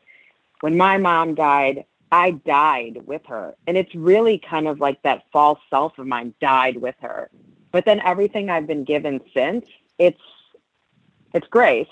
when 0.61 0.77
my 0.77 0.97
mom 0.97 1.33
died, 1.33 1.85
I 2.13 2.29
died 2.29 3.01
with 3.07 3.25
her. 3.25 3.55
And 3.65 3.75
it's 3.75 3.95
really 3.95 4.37
kind 4.37 4.67
of 4.67 4.79
like 4.79 5.01
that 5.01 5.23
false 5.33 5.59
self 5.71 5.97
of 5.97 6.05
mine 6.05 6.35
died 6.39 6.77
with 6.77 6.93
her. 7.01 7.31
But 7.71 7.85
then 7.85 7.99
everything 8.01 8.51
I've 8.51 8.67
been 8.67 8.83
given 8.83 9.19
since, 9.33 9.65
it's 9.97 10.21
it's 11.33 11.47
grace. 11.47 11.87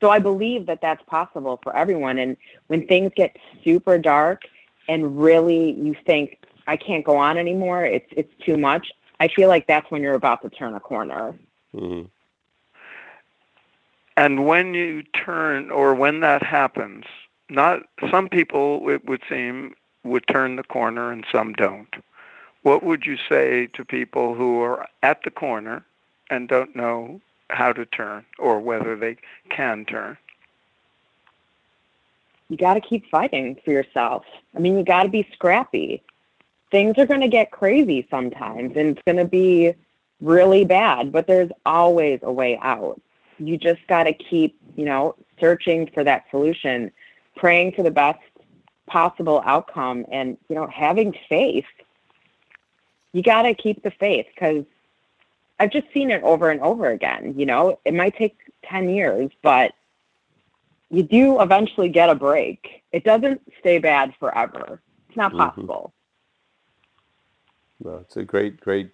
So 0.00 0.08
I 0.08 0.18
believe 0.18 0.64
that 0.66 0.80
that's 0.80 1.02
possible 1.04 1.60
for 1.62 1.76
everyone. 1.76 2.16
And 2.18 2.38
when 2.68 2.86
things 2.86 3.12
get 3.14 3.36
super 3.62 3.98
dark 3.98 4.44
and 4.88 5.20
really 5.20 5.72
you 5.72 5.94
think 6.06 6.38
I 6.66 6.78
can't 6.78 7.04
go 7.04 7.18
on 7.18 7.36
anymore, 7.36 7.84
it's 7.84 8.08
it's 8.12 8.32
too 8.46 8.56
much. 8.56 8.90
I 9.20 9.28
feel 9.28 9.48
like 9.48 9.66
that's 9.66 9.90
when 9.90 10.00
you're 10.02 10.14
about 10.14 10.40
to 10.40 10.48
turn 10.48 10.72
a 10.72 10.80
corner. 10.80 11.34
Mm-hmm. 11.74 12.06
And 14.16 14.46
when 14.46 14.72
you 14.72 15.02
turn, 15.02 15.70
or 15.70 15.94
when 15.94 16.20
that 16.20 16.42
happens, 16.42 17.04
not 17.48 17.82
some 18.10 18.28
people 18.28 18.88
it 18.88 19.06
would 19.06 19.22
seem 19.28 19.74
would 20.04 20.26
turn 20.28 20.56
the 20.56 20.62
corner 20.62 21.10
and 21.10 21.24
some 21.30 21.52
don't. 21.52 21.94
What 22.62 22.82
would 22.82 23.06
you 23.06 23.16
say 23.28 23.68
to 23.74 23.84
people 23.84 24.34
who 24.34 24.60
are 24.60 24.86
at 25.02 25.22
the 25.22 25.30
corner 25.30 25.84
and 26.30 26.48
don't 26.48 26.74
know 26.74 27.20
how 27.50 27.72
to 27.72 27.86
turn 27.86 28.24
or 28.38 28.60
whether 28.60 28.96
they 28.96 29.16
can 29.50 29.84
turn? 29.84 30.16
You 32.48 32.56
got 32.56 32.74
to 32.74 32.80
keep 32.80 33.08
fighting 33.10 33.56
for 33.64 33.72
yourself. 33.72 34.24
I 34.54 34.60
mean, 34.60 34.76
you 34.76 34.84
got 34.84 35.04
to 35.04 35.08
be 35.08 35.28
scrappy. 35.32 36.02
Things 36.70 36.96
are 36.98 37.06
going 37.06 37.20
to 37.20 37.28
get 37.28 37.50
crazy 37.50 38.06
sometimes 38.10 38.76
and 38.76 38.96
it's 38.96 39.02
going 39.04 39.18
to 39.18 39.24
be 39.24 39.74
really 40.20 40.64
bad, 40.64 41.12
but 41.12 41.26
there's 41.26 41.50
always 41.64 42.20
a 42.22 42.32
way 42.32 42.58
out. 42.62 43.00
You 43.38 43.56
just 43.56 43.86
got 43.88 44.04
to 44.04 44.12
keep, 44.12 44.58
you 44.76 44.84
know, 44.84 45.14
searching 45.38 45.90
for 45.92 46.02
that 46.04 46.24
solution 46.30 46.90
praying 47.36 47.72
for 47.72 47.82
the 47.82 47.90
best 47.90 48.18
possible 48.86 49.42
outcome 49.44 50.04
and 50.10 50.36
you 50.48 50.54
know 50.56 50.66
having 50.68 51.14
faith. 51.28 51.64
You 53.12 53.22
got 53.22 53.42
to 53.42 53.54
keep 53.54 53.82
the 53.82 53.90
faith 53.92 54.26
because 54.34 54.64
i've 55.58 55.70
just 55.70 55.86
seen 55.94 56.10
it 56.10 56.22
over 56.22 56.50
and 56.50 56.60
over 56.60 56.90
again 56.90 57.34
you 57.38 57.46
know? 57.46 57.78
It 57.86 57.94
might 57.94 58.16
take 58.16 58.36
10 58.64 58.90
years 58.90 59.30
but 59.42 59.72
you 60.90 61.02
do 61.02 61.40
eventually 61.40 61.88
get 61.88 62.10
a 62.10 62.14
break. 62.14 62.82
It 62.92 63.04
doesn't 63.04 63.40
stay 63.58 63.78
bad 63.78 64.14
forever. 64.20 64.80
It's 65.08 65.16
not 65.16 65.32
Mhm. 65.32 65.38
possible. 65.38 65.92
Well, 67.80 67.98
it's 67.98 68.16
a 68.16 68.24
great, 68.24 68.60
great 68.60 68.90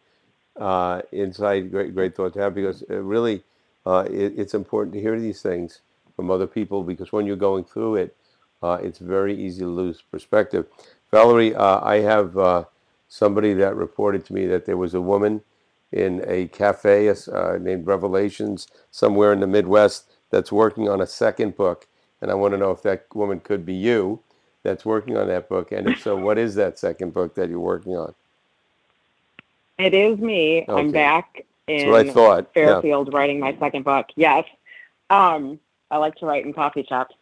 uh, 0.57 1.03
insight, 1.13 1.71
great, 1.71 1.95
great 1.95 2.15
thought 2.15 2.35
to 2.35 2.41
have 2.41 2.55
because 2.55 2.83
it 2.83 2.95
really, 2.97 3.43
uh, 3.87 4.07
it, 4.11 4.39
it's 4.39 4.55
important 4.55 4.95
to 4.95 5.01
hear 5.01 5.19
these 5.19 5.43
things 5.43 5.81
from 6.17 6.31
other 6.31 6.47
people 6.47 6.83
because 6.83 7.13
when 7.13 7.27
you're 7.27 7.37
going 7.37 7.65
through 7.65 7.97
it, 7.97 8.17
uh, 8.63 8.79
it's 8.83 8.99
very 8.99 9.35
easy 9.35 9.61
to 9.61 9.69
lose 9.69 10.03
perspective. 10.03 10.67
Valerie, 11.11 11.55
uh, 11.55 11.81
I 11.83 12.01
have 12.01 12.37
uh, 12.39 12.65
somebody 13.09 13.55
that 13.55 13.77
reported 13.77 14.25
to 14.27 14.35
me 14.35 14.47
that 14.47 14.67
there 14.67 14.77
was 14.77 14.95
a 14.95 15.01
woman 15.01 15.43
in 15.93 16.25
a 16.27 16.49
cafe 16.49 17.09
uh, 17.09 17.59
named 17.61 17.87
Revelations 17.87 18.69
somewhere 18.91 19.33
in 19.33 19.41
the 19.41 19.47
Midwest 19.47 20.11
that's 20.31 20.51
working 20.53 20.89
on 20.89 21.01
a 21.01 21.07
second 21.07 21.57
book. 21.57 21.87
And 22.23 22.31
I 22.31 22.35
want 22.35 22.55
to 22.55 22.59
know 22.59 22.71
if 22.71 22.83
that 22.83 23.07
woman 23.15 23.41
could 23.41 23.67
be 23.67 23.75
you 23.75 24.21
that's 24.63 24.85
working 24.87 25.17
on 25.17 25.29
that 25.29 25.49
book. 25.49 25.73
And 25.73 25.89
if 25.89 26.01
so, 26.03 26.17
what 26.17 26.39
is 26.39 26.55
that 26.55 26.79
second 26.79 27.13
book 27.13 27.35
that 27.35 27.51
you're 27.51 27.61
working 27.61 27.97
on? 27.97 28.15
it 29.79 29.95
is 29.95 30.19
me 30.19 30.65
Okay. 30.69 30.81
i'm 30.81 30.93
back 30.93 31.45
in 31.67 31.93
I 31.93 32.11
thought. 32.11 32.51
Yeah. 32.55 32.81
Fairfield 32.81 33.13
writing 33.13 33.41
my 33.41 33.57
second 33.59 33.85
book. 33.85 34.07
Yes. 34.17 34.45
Um, 35.11 35.61
I 35.91 35.99
like 35.99 36.15
to 36.17 36.27
write 36.27 36.45
in 36.45 36.53
coffee 36.53 36.85
shops. 36.89 37.15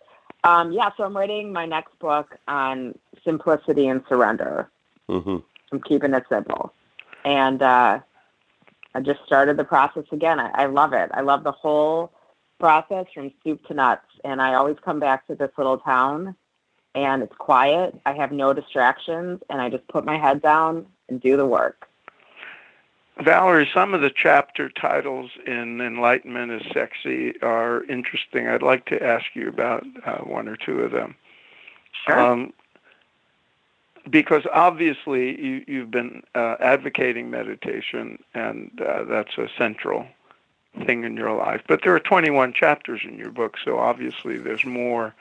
Um, 0.44 0.72
yeah, 0.72 0.90
so 0.96 1.04
I'm 1.04 1.16
writing 1.16 1.52
my 1.52 1.66
next 1.66 1.98
book 1.98 2.36
on 2.48 2.98
simplicity 3.24 3.88
and 3.88 4.02
surrender. 4.08 4.70
hmm 5.08 5.38
I'm 5.72 5.80
keeping 5.82 6.14
it 6.14 6.24
simple. 6.28 6.72
And 7.24 7.62
uh, 7.62 8.00
I 8.94 9.00
just 9.00 9.20
started 9.24 9.56
the 9.56 9.64
process 9.64 10.04
again. 10.10 10.40
I, 10.40 10.50
I 10.62 10.66
love 10.66 10.92
it. 10.92 11.10
I 11.12 11.20
love 11.20 11.44
the 11.44 11.52
whole 11.52 12.10
process 12.58 13.06
from 13.14 13.32
soup 13.44 13.64
to 13.66 13.74
nuts. 13.74 14.06
And 14.24 14.42
I 14.42 14.54
always 14.54 14.76
come 14.84 14.98
back 14.98 15.26
to 15.28 15.34
this 15.34 15.50
little 15.56 15.78
town 15.78 16.34
and 16.94 17.22
it's 17.22 17.34
quiet. 17.36 17.98
I 18.04 18.14
have 18.14 18.32
no 18.32 18.52
distractions 18.52 19.40
and 19.48 19.60
I 19.60 19.68
just 19.68 19.86
put 19.88 20.04
my 20.04 20.18
head 20.18 20.42
down 20.42 20.86
and 21.08 21.20
do 21.20 21.36
the 21.36 21.46
work. 21.46 21.88
Valerie, 23.22 23.68
some 23.72 23.92
of 23.92 24.00
the 24.00 24.10
chapter 24.10 24.70
titles 24.70 25.30
in 25.46 25.80
Enlightenment 25.80 26.52
is 26.52 26.62
Sexy 26.72 27.40
are 27.42 27.84
interesting. 27.84 28.48
I'd 28.48 28.62
like 28.62 28.86
to 28.86 29.02
ask 29.02 29.26
you 29.34 29.48
about 29.48 29.84
uh, 30.06 30.18
one 30.18 30.48
or 30.48 30.56
two 30.56 30.80
of 30.80 30.92
them. 30.92 31.14
Sure. 32.06 32.18
Um, 32.18 32.52
because 34.08 34.44
obviously 34.52 35.40
you, 35.40 35.64
you've 35.66 35.90
been 35.90 36.22
uh, 36.34 36.56
advocating 36.60 37.30
meditation, 37.30 38.22
and 38.34 38.80
uh, 38.80 39.04
that's 39.04 39.36
a 39.36 39.48
central 39.58 40.06
thing 40.86 41.04
in 41.04 41.16
your 41.16 41.32
life. 41.32 41.62
But 41.68 41.80
there 41.82 41.94
are 41.94 42.00
21 42.00 42.54
chapters 42.54 43.02
in 43.04 43.18
your 43.18 43.30
book, 43.30 43.56
so 43.62 43.78
obviously 43.78 44.38
there's 44.38 44.64
more 44.64 45.14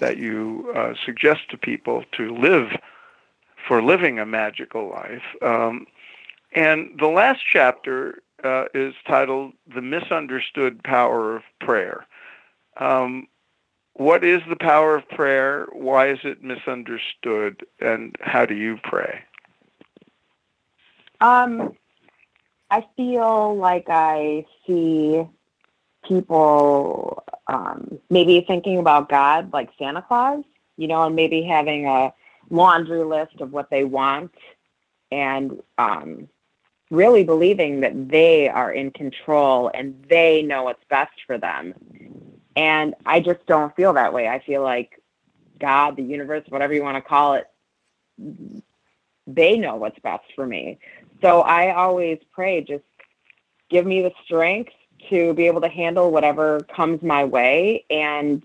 that 0.00 0.16
you 0.16 0.72
uh, 0.74 0.94
suggest 1.04 1.50
to 1.50 1.56
people 1.56 2.04
to 2.12 2.34
live 2.34 2.72
for 3.68 3.82
living 3.82 4.18
a 4.18 4.26
magical 4.26 4.90
life. 4.90 5.22
Um, 5.40 5.86
and 6.54 6.90
the 6.98 7.08
last 7.08 7.40
chapter 7.50 8.22
uh, 8.42 8.64
is 8.74 8.94
titled 9.06 9.52
The 9.74 9.82
Misunderstood 9.82 10.82
Power 10.84 11.36
of 11.36 11.42
Prayer. 11.60 12.06
Um, 12.78 13.26
what 13.94 14.24
is 14.24 14.42
the 14.48 14.56
power 14.56 14.96
of 14.96 15.08
prayer? 15.08 15.66
Why 15.72 16.10
is 16.10 16.18
it 16.24 16.42
misunderstood? 16.42 17.64
And 17.80 18.16
how 18.20 18.44
do 18.44 18.54
you 18.54 18.78
pray? 18.82 19.22
Um, 21.20 21.74
I 22.70 22.84
feel 22.96 23.56
like 23.56 23.86
I 23.88 24.44
see 24.66 25.24
people 26.06 27.22
um, 27.46 27.98
maybe 28.10 28.44
thinking 28.46 28.78
about 28.78 29.08
God 29.08 29.52
like 29.52 29.70
Santa 29.78 30.02
Claus, 30.02 30.44
you 30.76 30.88
know, 30.88 31.04
and 31.04 31.14
maybe 31.14 31.42
having 31.42 31.86
a 31.86 32.12
laundry 32.50 33.04
list 33.04 33.40
of 33.40 33.52
what 33.52 33.70
they 33.70 33.84
want 33.84 34.32
and 35.10 35.62
um, 35.78 36.28
really 36.94 37.24
believing 37.24 37.80
that 37.80 38.08
they 38.08 38.48
are 38.48 38.72
in 38.72 38.90
control 38.90 39.70
and 39.74 40.04
they 40.08 40.42
know 40.42 40.64
what's 40.64 40.84
best 40.88 41.12
for 41.26 41.38
them. 41.38 41.74
And 42.56 42.94
I 43.04 43.20
just 43.20 43.44
don't 43.46 43.74
feel 43.74 43.92
that 43.94 44.12
way. 44.12 44.28
I 44.28 44.38
feel 44.40 44.62
like 44.62 45.00
God, 45.58 45.96
the 45.96 46.02
universe, 46.02 46.44
whatever 46.48 46.72
you 46.72 46.82
want 46.82 46.96
to 46.96 47.02
call 47.02 47.34
it, 47.34 47.46
they 49.26 49.58
know 49.58 49.76
what's 49.76 49.98
best 50.00 50.24
for 50.34 50.46
me. 50.46 50.78
So 51.22 51.40
I 51.40 51.74
always 51.74 52.18
pray, 52.32 52.60
just 52.60 52.84
give 53.70 53.86
me 53.86 54.02
the 54.02 54.12
strength 54.24 54.72
to 55.10 55.34
be 55.34 55.46
able 55.46 55.60
to 55.62 55.68
handle 55.68 56.10
whatever 56.10 56.60
comes 56.74 57.02
my 57.02 57.24
way 57.24 57.84
and 57.90 58.42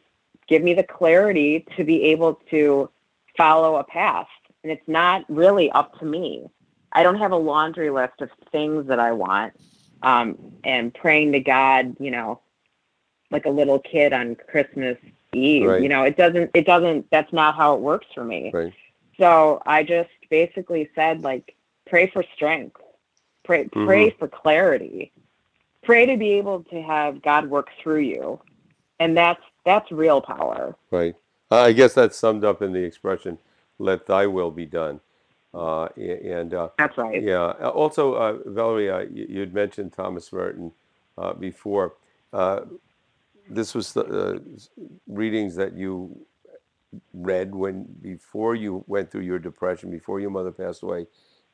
give 0.47 0.63
me 0.63 0.73
the 0.73 0.83
clarity 0.83 1.65
to 1.77 1.83
be 1.83 2.03
able 2.05 2.35
to 2.49 2.89
follow 3.37 3.77
a 3.77 3.83
path. 3.83 4.27
And 4.63 4.71
it's 4.71 4.87
not 4.87 5.23
really 5.29 5.71
up 5.71 5.97
to 5.99 6.05
me. 6.05 6.49
I 6.91 7.03
don't 7.03 7.17
have 7.17 7.31
a 7.31 7.37
laundry 7.37 7.89
list 7.89 8.21
of 8.21 8.29
things 8.51 8.87
that 8.87 8.99
I 8.99 9.11
want. 9.11 9.53
Um, 10.01 10.37
and 10.63 10.93
praying 10.93 11.33
to 11.33 11.41
God, 11.41 11.97
you 11.99 12.09
know, 12.09 12.39
like 13.31 13.45
a 13.45 13.49
little 13.49 13.79
kid 13.79 14.13
on 14.13 14.35
Christmas 14.35 14.97
Eve. 15.33 15.67
Right. 15.67 15.81
You 15.81 15.89
know, 15.89 16.03
it 16.03 16.17
doesn't 16.17 16.51
it 16.53 16.65
doesn't 16.65 17.09
that's 17.11 17.33
not 17.33 17.55
how 17.55 17.75
it 17.75 17.81
works 17.81 18.07
for 18.13 18.23
me. 18.23 18.51
Right. 18.53 18.73
So 19.19 19.61
I 19.65 19.83
just 19.83 20.09
basically 20.29 20.89
said 20.95 21.21
like 21.21 21.55
pray 21.87 22.07
for 22.07 22.23
strength. 22.35 22.79
Pray 23.43 23.67
pray 23.67 24.11
for 24.11 24.27
clarity. 24.27 25.11
Pray 25.83 26.05
to 26.05 26.17
be 26.17 26.33
able 26.33 26.63
to 26.65 26.81
have 26.81 27.21
God 27.21 27.49
work 27.49 27.69
through 27.81 27.99
you. 27.99 28.39
And 28.99 29.15
that's 29.17 29.41
that's 29.65 29.91
real 29.91 30.21
power. 30.21 30.75
Right. 30.91 31.15
I 31.51 31.73
guess 31.73 31.93
that's 31.93 32.17
summed 32.17 32.43
up 32.43 32.61
in 32.61 32.73
the 32.73 32.83
expression, 32.83 33.39
"Let 33.77 34.05
Thy 34.05 34.27
will 34.27 34.51
be 34.51 34.65
done." 34.65 35.01
Uh, 35.53 35.85
and 35.97 36.53
uh, 36.53 36.69
That's 36.77 36.97
right. 36.97 37.21
yeah. 37.21 37.53
Uh, 37.59 37.69
Also, 37.69 38.13
uh, 38.13 38.37
Valerie, 38.45 38.89
uh, 38.89 38.99
you, 38.99 39.25
you'd 39.29 39.53
mentioned 39.53 39.93
Thomas 39.93 40.31
Merton 40.31 40.71
uh, 41.17 41.33
before. 41.33 41.95
Uh, 42.31 42.61
this 43.49 43.73
was 43.73 43.93
the 43.93 44.03
uh, 44.05 44.39
readings 45.07 45.55
that 45.55 45.73
you 45.75 46.15
read 47.13 47.53
when 47.53 47.85
before 48.01 48.55
you 48.55 48.83
went 48.87 49.11
through 49.11 49.21
your 49.21 49.39
depression, 49.39 49.89
before 49.89 50.19
your 50.19 50.29
mother 50.29 50.51
passed 50.51 50.83
away, 50.83 51.07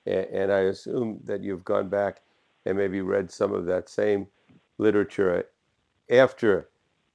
and, 0.06 0.26
and 0.26 0.52
I 0.52 0.60
assume 0.60 1.20
that 1.26 1.42
you've 1.42 1.64
gone 1.64 1.90
back 1.90 2.22
and 2.66 2.78
maybe 2.78 3.02
read 3.02 3.32
some 3.32 3.54
of 3.54 3.66
that 3.68 3.90
same 3.90 4.28
literature 4.78 5.46
after 6.10 6.68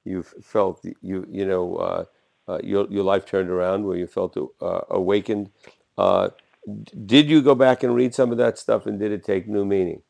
you've 0.03 0.33
felt 0.41 0.83
you 1.01 1.27
you 1.29 1.45
know 1.45 1.75
uh, 1.75 2.05
uh, 2.47 2.59
your 2.63 2.87
your 2.89 3.03
life 3.03 3.25
turned 3.25 3.49
around, 3.49 3.83
where 3.85 3.97
you 3.97 4.07
felt 4.07 4.35
uh, 4.61 4.81
awakened. 4.89 5.49
Did 7.05 7.29
you 7.29 7.41
go 7.41 7.55
back 7.55 7.83
and 7.83 7.95
read 7.95 8.13
some 8.13 8.31
of 8.31 8.37
that 8.37 8.57
stuff, 8.57 8.85
and 8.85 8.99
did 8.99 9.11
it 9.11 9.23
take 9.23 9.47
new 9.47 9.65
meaning? 9.65 10.01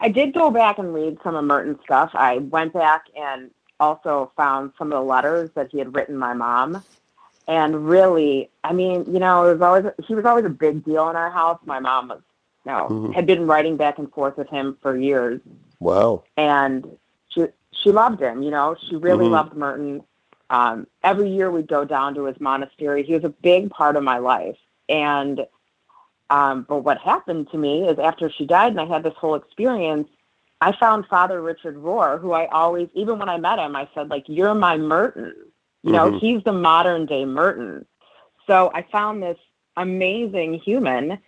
I 0.00 0.08
did 0.08 0.32
go 0.32 0.50
back 0.50 0.78
and 0.78 0.94
read 0.94 1.18
some 1.22 1.36
of 1.36 1.44
Merton's 1.44 1.78
stuff. 1.84 2.10
I 2.14 2.38
went 2.38 2.72
back 2.72 3.04
and 3.14 3.50
also 3.78 4.32
found 4.36 4.72
some 4.78 4.92
of 4.92 4.98
the 4.98 5.04
letters 5.04 5.50
that 5.54 5.70
he 5.70 5.78
had 5.78 5.94
written 5.94 6.16
my 6.16 6.34
mom. 6.34 6.82
And 7.46 7.88
really, 7.88 8.50
I 8.64 8.72
mean, 8.72 9.04
you 9.12 9.18
know, 9.18 9.46
it 9.46 9.52
was 9.54 9.60
always 9.60 9.84
he 10.06 10.14
was 10.14 10.24
always 10.24 10.44
a 10.44 10.50
big 10.50 10.84
deal 10.84 11.08
in 11.10 11.16
our 11.16 11.30
house. 11.30 11.58
My 11.64 11.80
mom 11.80 12.08
was 12.08 12.22
no 12.64 12.88
mm-hmm. 12.88 13.12
had 13.12 13.26
been 13.26 13.46
writing 13.46 13.76
back 13.76 13.98
and 13.98 14.12
forth 14.12 14.36
with 14.36 14.48
him 14.48 14.76
for 14.80 14.96
years. 14.96 15.40
Wow. 15.80 16.24
And 16.36 16.96
she 17.28 17.46
she 17.72 17.90
loved 17.90 18.20
him, 18.20 18.42
you 18.42 18.50
know. 18.50 18.76
She 18.88 18.96
really 18.96 19.24
mm-hmm. 19.24 19.32
loved 19.32 19.56
Merton. 19.56 20.02
Um, 20.50 20.86
every 21.02 21.30
year 21.30 21.50
we'd 21.50 21.68
go 21.68 21.84
down 21.84 22.14
to 22.16 22.24
his 22.24 22.38
monastery. 22.40 23.04
He 23.04 23.14
was 23.14 23.24
a 23.24 23.30
big 23.30 23.70
part 23.70 23.96
of 23.96 24.02
my 24.02 24.18
life. 24.18 24.58
And 24.88 25.46
um, 26.28 26.64
but 26.68 26.78
what 26.78 26.98
happened 26.98 27.50
to 27.50 27.58
me 27.58 27.88
is 27.88 27.98
after 27.98 28.30
she 28.30 28.46
died 28.46 28.72
and 28.72 28.80
I 28.80 28.84
had 28.84 29.02
this 29.02 29.14
whole 29.16 29.34
experience, 29.34 30.08
I 30.60 30.72
found 30.72 31.06
Father 31.06 31.40
Richard 31.42 31.76
Rohr, 31.76 32.20
who 32.20 32.32
I 32.32 32.46
always, 32.46 32.88
even 32.94 33.18
when 33.18 33.28
I 33.28 33.38
met 33.38 33.58
him, 33.58 33.74
I 33.74 33.88
said, 33.94 34.10
like, 34.10 34.24
you're 34.28 34.54
my 34.54 34.76
Merton. 34.76 35.34
You 35.82 35.92
know, 35.92 36.10
mm-hmm. 36.10 36.18
he's 36.18 36.44
the 36.44 36.52
modern 36.52 37.06
day 37.06 37.24
Merton. 37.24 37.86
So 38.46 38.70
I 38.74 38.82
found 38.82 39.22
this 39.22 39.38
amazing 39.76 40.54
human 40.54 41.18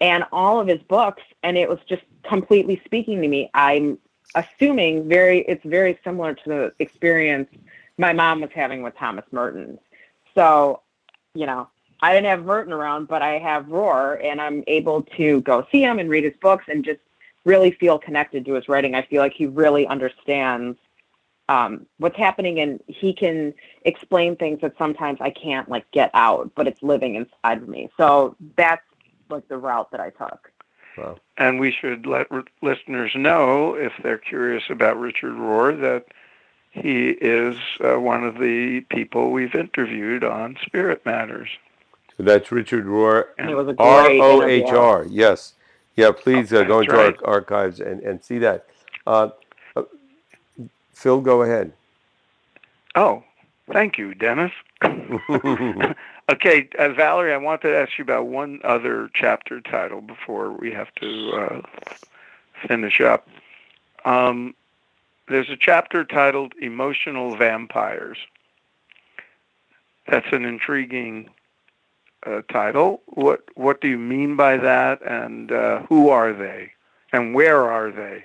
and 0.00 0.24
all 0.32 0.60
of 0.60 0.68
his 0.68 0.80
books, 0.82 1.22
and 1.42 1.58
it 1.58 1.68
was 1.68 1.80
just 1.88 2.02
completely 2.22 2.80
speaking 2.84 3.20
to 3.20 3.28
me. 3.28 3.50
I'm 3.54 3.98
assuming 4.34 5.08
very, 5.08 5.40
it's 5.40 5.64
very 5.64 5.98
similar 6.04 6.34
to 6.34 6.48
the 6.48 6.72
experience 6.78 7.48
my 7.98 8.12
mom 8.12 8.40
was 8.40 8.50
having 8.54 8.82
with 8.82 8.96
Thomas 8.96 9.24
Merton. 9.30 9.78
So, 10.34 10.82
you 11.34 11.46
know, 11.46 11.68
I 12.00 12.14
didn't 12.14 12.26
have 12.26 12.44
Merton 12.44 12.72
around, 12.72 13.08
but 13.08 13.22
I 13.22 13.38
have 13.38 13.66
Rohr, 13.66 14.24
and 14.24 14.40
I'm 14.40 14.62
able 14.68 15.02
to 15.16 15.40
go 15.42 15.66
see 15.70 15.82
him 15.82 15.98
and 15.98 16.08
read 16.08 16.24
his 16.24 16.36
books 16.40 16.64
and 16.68 16.84
just 16.84 17.00
really 17.44 17.72
feel 17.72 17.98
connected 17.98 18.44
to 18.44 18.54
his 18.54 18.68
writing. 18.68 18.94
I 18.94 19.02
feel 19.02 19.20
like 19.20 19.32
he 19.32 19.46
really 19.46 19.86
understands 19.86 20.78
um, 21.48 21.86
what's 21.96 22.16
happening, 22.16 22.60
and 22.60 22.80
he 22.86 23.12
can 23.12 23.52
explain 23.84 24.36
things 24.36 24.60
that 24.60 24.76
sometimes 24.78 25.18
I 25.20 25.30
can't 25.30 25.68
like 25.68 25.90
get 25.90 26.10
out, 26.14 26.52
but 26.54 26.68
it's 26.68 26.82
living 26.82 27.16
inside 27.16 27.62
of 27.62 27.68
me. 27.68 27.88
So 27.96 28.36
that's 28.56 28.82
like 29.28 29.48
the 29.48 29.56
route 29.56 29.90
that 29.90 30.00
I 30.00 30.10
took. 30.10 30.52
Wow. 30.96 31.16
And 31.36 31.58
we 31.58 31.70
should 31.72 32.06
let 32.06 32.28
listeners 32.62 33.12
know, 33.14 33.74
if 33.74 33.92
they're 34.02 34.18
curious 34.18 34.64
about 34.68 34.98
Richard 34.98 35.32
Rohr, 35.32 35.80
that 35.80 36.06
he 36.82 37.10
is 37.10 37.56
uh, 37.80 37.98
one 37.98 38.24
of 38.24 38.38
the 38.38 38.80
people 38.90 39.30
we've 39.30 39.54
interviewed 39.54 40.24
on 40.24 40.56
Spirit 40.64 41.04
Matters. 41.04 41.48
So 42.16 42.22
that's 42.24 42.50
Richard 42.50 42.86
Rohr, 42.86 43.26
R 43.78 44.08
O 44.10 44.42
H 44.42 44.68
R. 44.68 45.06
Yes. 45.08 45.54
Yeah, 45.96 46.12
please 46.12 46.52
uh, 46.52 46.62
go 46.62 46.80
into 46.80 46.92
right. 46.92 47.16
our 47.24 47.34
archives 47.34 47.80
and, 47.80 48.00
and 48.02 48.22
see 48.22 48.38
that. 48.38 48.66
Uh, 49.04 49.30
uh, 49.74 49.82
Phil, 50.94 51.20
go 51.20 51.42
ahead. 51.42 51.72
Oh, 52.94 53.24
thank 53.72 53.98
you, 53.98 54.14
Dennis. 54.14 54.52
okay, 54.82 56.68
uh, 56.78 56.90
Valerie, 56.90 57.34
I 57.34 57.36
want 57.36 57.62
to 57.62 57.76
ask 57.76 57.98
you 57.98 58.02
about 58.02 58.26
one 58.26 58.60
other 58.62 59.10
chapter 59.12 59.60
title 59.60 60.00
before 60.00 60.52
we 60.52 60.70
have 60.70 60.94
to 61.00 61.30
uh, 61.32 61.62
finish 62.66 63.00
up. 63.00 63.28
Um, 64.04 64.54
there's 65.28 65.50
a 65.50 65.56
chapter 65.56 66.04
titled 66.04 66.54
Emotional 66.60 67.36
Vampires. 67.36 68.18
That's 70.06 70.26
an 70.32 70.44
intriguing 70.44 71.28
uh, 72.26 72.42
title. 72.50 73.02
What 73.06 73.44
what 73.54 73.80
do 73.80 73.88
you 73.88 73.98
mean 73.98 74.36
by 74.36 74.56
that, 74.56 75.02
and 75.02 75.52
uh, 75.52 75.82
who 75.82 76.08
are 76.08 76.32
they, 76.32 76.72
and 77.12 77.34
where 77.34 77.70
are 77.70 77.90
they? 77.90 78.24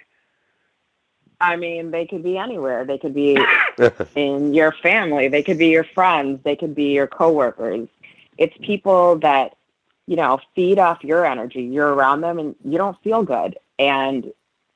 I 1.42 1.58
mean, 1.58 1.92
they 1.92 2.06
could 2.06 2.24
be 2.24 2.38
anywhere. 2.38 2.86
They 2.86 2.98
could 2.98 3.14
be 3.14 3.38
in 4.16 4.54
your 4.54 4.72
family. 4.72 5.28
They 5.28 5.44
could 5.44 5.58
be 5.58 5.68
your 5.68 5.84
friends. 5.84 6.40
They 6.44 6.56
could 6.56 6.74
be 6.74 6.94
your 6.94 7.08
coworkers. 7.08 7.90
It's 8.38 8.56
people 8.62 9.18
that 9.20 9.58
you 10.08 10.16
know 10.16 10.40
feed 10.56 10.80
off 10.80 11.04
your 11.04 11.26
energy. 11.26 11.64
You're 11.64 11.94
around 11.94 12.22
them, 12.22 12.40
and 12.40 12.56
you 12.64 12.78
don't 12.78 13.02
feel 13.04 13.24
good. 13.24 13.58
And 13.78 14.32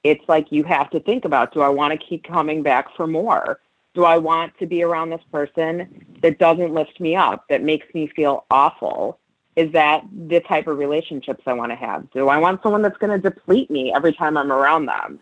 it's 0.09 0.27
like 0.27 0.51
you 0.51 0.63
have 0.63 0.89
to 0.91 0.99
think 0.99 1.25
about: 1.25 1.53
Do 1.53 1.61
I 1.61 1.69
want 1.69 1.99
to 1.99 2.05
keep 2.05 2.23
coming 2.23 2.63
back 2.63 2.95
for 2.95 3.07
more? 3.07 3.59
do 3.97 4.05
I 4.05 4.19
want 4.19 4.55
to 4.59 4.67
be 4.67 4.83
around 4.83 5.09
this 5.09 5.23
person 5.31 6.05
that 6.21 6.37
doesn't 6.37 6.71
lift 6.71 6.99
me 6.99 7.15
up, 7.15 7.45
that 7.49 7.63
makes 7.63 7.91
me 7.95 8.05
feel 8.05 8.45
awful? 8.51 9.17
Is 9.55 9.71
that 9.71 10.03
the 10.27 10.39
type 10.39 10.67
of 10.67 10.77
relationships 10.77 11.41
I 11.47 11.53
want 11.53 11.71
to 11.71 11.75
have? 11.75 12.07
Do 12.11 12.29
I 12.29 12.37
want 12.37 12.61
someone 12.61 12.83
that's 12.83 12.97
going 12.97 13.19
to 13.19 13.29
deplete 13.29 13.71
me 13.71 13.91
every 13.91 14.13
time 14.13 14.37
I'm 14.37 14.51
around 14.51 14.85
them? 14.85 15.19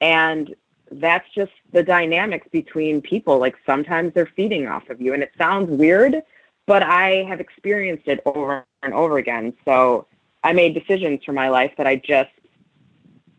And 0.00 0.54
that's 0.90 1.28
just 1.34 1.52
the 1.72 1.82
dynamics 1.82 2.48
between 2.50 3.02
people. 3.02 3.38
Like 3.38 3.56
sometimes 3.66 4.14
they're 4.14 4.32
feeding 4.34 4.66
off 4.66 4.88
of 4.88 4.98
you, 4.98 5.12
and 5.12 5.22
it 5.22 5.32
sounds 5.36 5.68
weird, 5.68 6.22
but 6.64 6.82
I 6.82 7.24
have 7.24 7.38
experienced 7.38 8.08
it 8.08 8.22
over 8.24 8.64
and 8.82 8.94
over 8.94 9.18
again. 9.18 9.52
So 9.66 10.06
I 10.42 10.54
made 10.54 10.72
decisions 10.72 11.22
for 11.22 11.32
my 11.32 11.50
life 11.50 11.72
that 11.76 11.86
I 11.86 11.96
just 11.96 12.30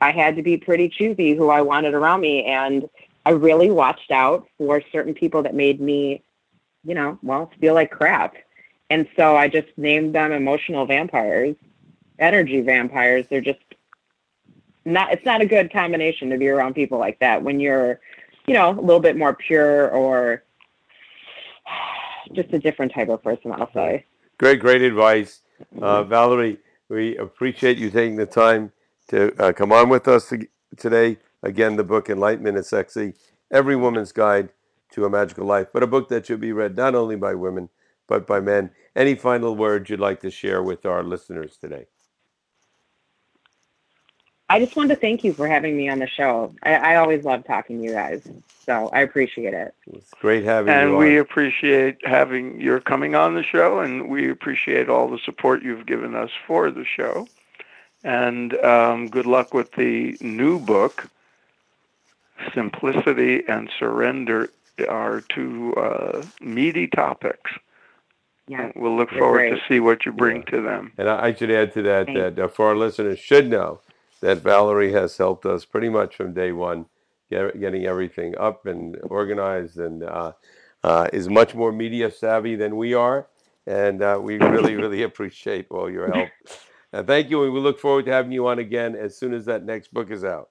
I 0.02 0.12
had 0.12 0.36
to 0.36 0.44
be 0.44 0.58
pretty 0.58 0.90
choosy 0.90 1.36
who 1.36 1.50
I 1.50 1.62
wanted 1.62 1.94
around 1.94 2.22
me, 2.22 2.44
and 2.46 2.88
I 3.26 3.32
really 3.32 3.72
watched 3.72 4.12
out 4.12 4.48
for 4.58 4.82
certain 4.92 5.14
people 5.14 5.44
that 5.44 5.56
made 5.56 5.82
me, 5.82 6.24
you 6.86 6.96
know, 6.96 7.18
well, 7.24 7.52
feel 7.60 7.74
like 7.74 7.92
crap. 7.92 8.36
And 8.90 9.08
so 9.16 9.36
I 9.36 9.48
just 9.48 9.68
named 9.76 10.16
them 10.16 10.32
emotional 10.32 10.86
vampires, 10.86 11.56
energy 12.20 12.62
vampires. 12.62 13.26
They're 13.30 13.42
just 13.42 13.60
not, 14.86 15.12
it's 15.12 15.26
not 15.26 15.42
a 15.42 15.46
good 15.46 15.74
combination 15.74 16.30
to 16.30 16.38
be 16.38 16.48
around 16.48 16.76
people 16.76 17.00
like 17.00 17.20
that 17.20 17.44
when 17.44 17.60
you're, 17.60 18.00
you 18.46 18.54
know, 18.54 18.70
a 18.70 18.80
little 18.80 19.02
bit 19.02 19.18
more 19.18 19.34
pure 19.34 19.90
or 19.90 20.44
just 22.34 22.54
a 22.54 22.60
different 22.60 22.94
type 22.94 23.10
of 23.10 23.22
person, 23.24 23.52
I'll 23.52 23.72
say. 23.74 24.06
Great, 24.38 24.60
great 24.60 24.84
advice. 24.84 25.42
Uh, 25.82 26.04
Valerie, 26.04 26.60
we 26.88 27.18
appreciate 27.18 27.78
you 27.78 27.90
taking 27.90 28.16
the 28.16 28.26
time 28.26 28.72
to 29.08 29.34
uh, 29.42 29.54
come 29.54 29.72
on 29.72 29.90
with 29.90 30.08
us 30.08 30.34
today. 30.76 31.18
Again, 31.44 31.76
the 31.76 31.84
book 31.84 32.10
Enlightenment 32.10 32.58
is 32.58 32.68
Sexy 32.68 33.14
Every 33.52 33.76
Woman's 33.76 34.12
Guide 34.12 34.50
to 34.92 35.06
a 35.06 35.10
Magical 35.10 35.46
Life, 35.46 35.68
but 35.74 35.84
a 35.84 35.88
book 35.88 36.10
that 36.10 36.26
should 36.26 36.42
be 36.42 36.52
read 36.52 36.76
not 36.76 36.96
only 36.96 37.16
by 37.16 37.36
women, 37.36 37.70
but 38.08 38.26
by 38.26 38.40
men. 38.40 38.72
Any 38.96 39.16
final 39.16 39.56
words 39.56 39.90
you'd 39.90 40.00
like 40.00 40.22
to 40.22 40.32
share 40.32 40.64
with 40.64 40.86
our 40.86 41.04
listeners 41.04 41.58
today? 41.58 41.86
I 44.50 44.60
just 44.60 44.78
wanted 44.78 44.96
to 44.96 45.02
thank 45.02 45.26
you 45.26 45.34
for 45.34 45.46
having 45.46 45.76
me 45.76 45.90
on 45.90 46.00
the 46.00 46.08
show. 46.08 46.56
I, 46.64 46.76
I 46.76 46.96
always 46.96 47.26
love 47.26 47.46
talking 47.46 47.80
to 47.80 47.84
you 47.84 47.92
guys, 47.92 48.30
so 48.66 48.90
I 48.94 49.02
appreciate 49.02 49.54
it. 49.54 49.76
It's 49.88 50.14
great 50.22 50.46
having 50.46 50.72
and 50.72 50.90
you. 50.90 50.96
And 50.96 50.98
we 50.98 51.18
appreciate 51.18 51.98
having 52.06 52.62
your 52.62 52.80
coming 52.80 53.14
on 53.14 53.36
the 53.36 53.44
show, 53.44 53.80
and 53.82 54.10
we 54.10 54.30
appreciate 54.30 54.88
all 54.88 55.10
the 55.10 55.20
support 55.26 55.64
you've 55.64 55.86
given 55.86 56.16
us 56.16 56.30
for 56.48 56.72
the 56.72 56.86
show. 56.86 57.28
And 58.04 58.54
um, 58.64 59.08
good 59.08 59.26
luck 59.26 59.54
with 59.54 59.72
the 59.74 60.18
new 60.22 60.60
book, 60.60 61.10
simplicity 62.54 63.44
and 63.48 63.70
surrender 63.80 64.50
are 64.88 65.22
two 65.22 65.74
uh, 65.76 66.24
meaty 66.40 66.88
topics. 66.88 67.52
Yeah, 68.48 68.72
we'll 68.76 68.96
look 68.96 69.10
forward 69.10 69.40
great. 69.40 69.50
to 69.50 69.62
see 69.68 69.80
what 69.80 70.06
you 70.06 70.12
bring 70.12 70.38
yeah. 70.38 70.52
to 70.52 70.62
them. 70.62 70.92
And 70.98 71.10
I 71.10 71.34
should 71.34 71.52
add 71.52 71.74
to 71.74 71.82
that 71.84 72.06
Thanks. 72.06 72.20
that 72.20 72.40
uh, 72.40 72.48
for 72.48 72.68
our 72.68 72.78
listeners 72.78 73.20
should 73.20 73.50
know 73.50 73.82
that 74.22 74.38
Valerie 74.38 74.94
has 74.94 75.18
helped 75.18 75.46
us 75.46 75.66
pretty 75.66 75.90
much 75.90 76.16
from 76.16 76.34
day 76.34 76.52
one, 76.52 76.86
get, 77.30 77.60
getting 77.60 77.86
everything 77.86 78.38
up 78.38 78.66
and 78.66 78.98
organized, 79.04 79.78
and 79.78 80.04
uh, 80.04 80.32
uh, 80.84 81.08
is 81.12 81.28
much 81.28 81.56
more 81.56 81.72
media 81.72 82.10
savvy 82.10 82.56
than 82.56 82.78
we 82.78 82.94
are, 82.94 83.28
and 83.66 84.02
uh, 84.02 84.18
we 84.22 84.38
really, 84.38 84.76
really 84.76 85.04
appreciate 85.04 85.68
all 85.70 85.90
your 85.90 86.12
help. 86.12 86.30
And 86.94 87.06
thank 87.06 87.30
you, 87.30 87.44
and 87.44 87.54
we 87.54 87.60
look 87.60 87.80
forward 87.80 88.06
to 88.06 88.12
having 88.12 88.32
you 88.32 88.48
on 88.48 88.60
again 88.60 88.96
as 88.96 89.18
soon 89.18 89.34
as 89.34 89.46
that 89.46 89.64
next 89.64 89.94
book 89.94 90.10
is 90.10 90.24
out. 90.24 90.50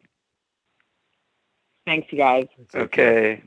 Thanks, 1.87 2.09
you 2.11 2.19
guys. 2.19 2.47
Okay. 2.75 3.43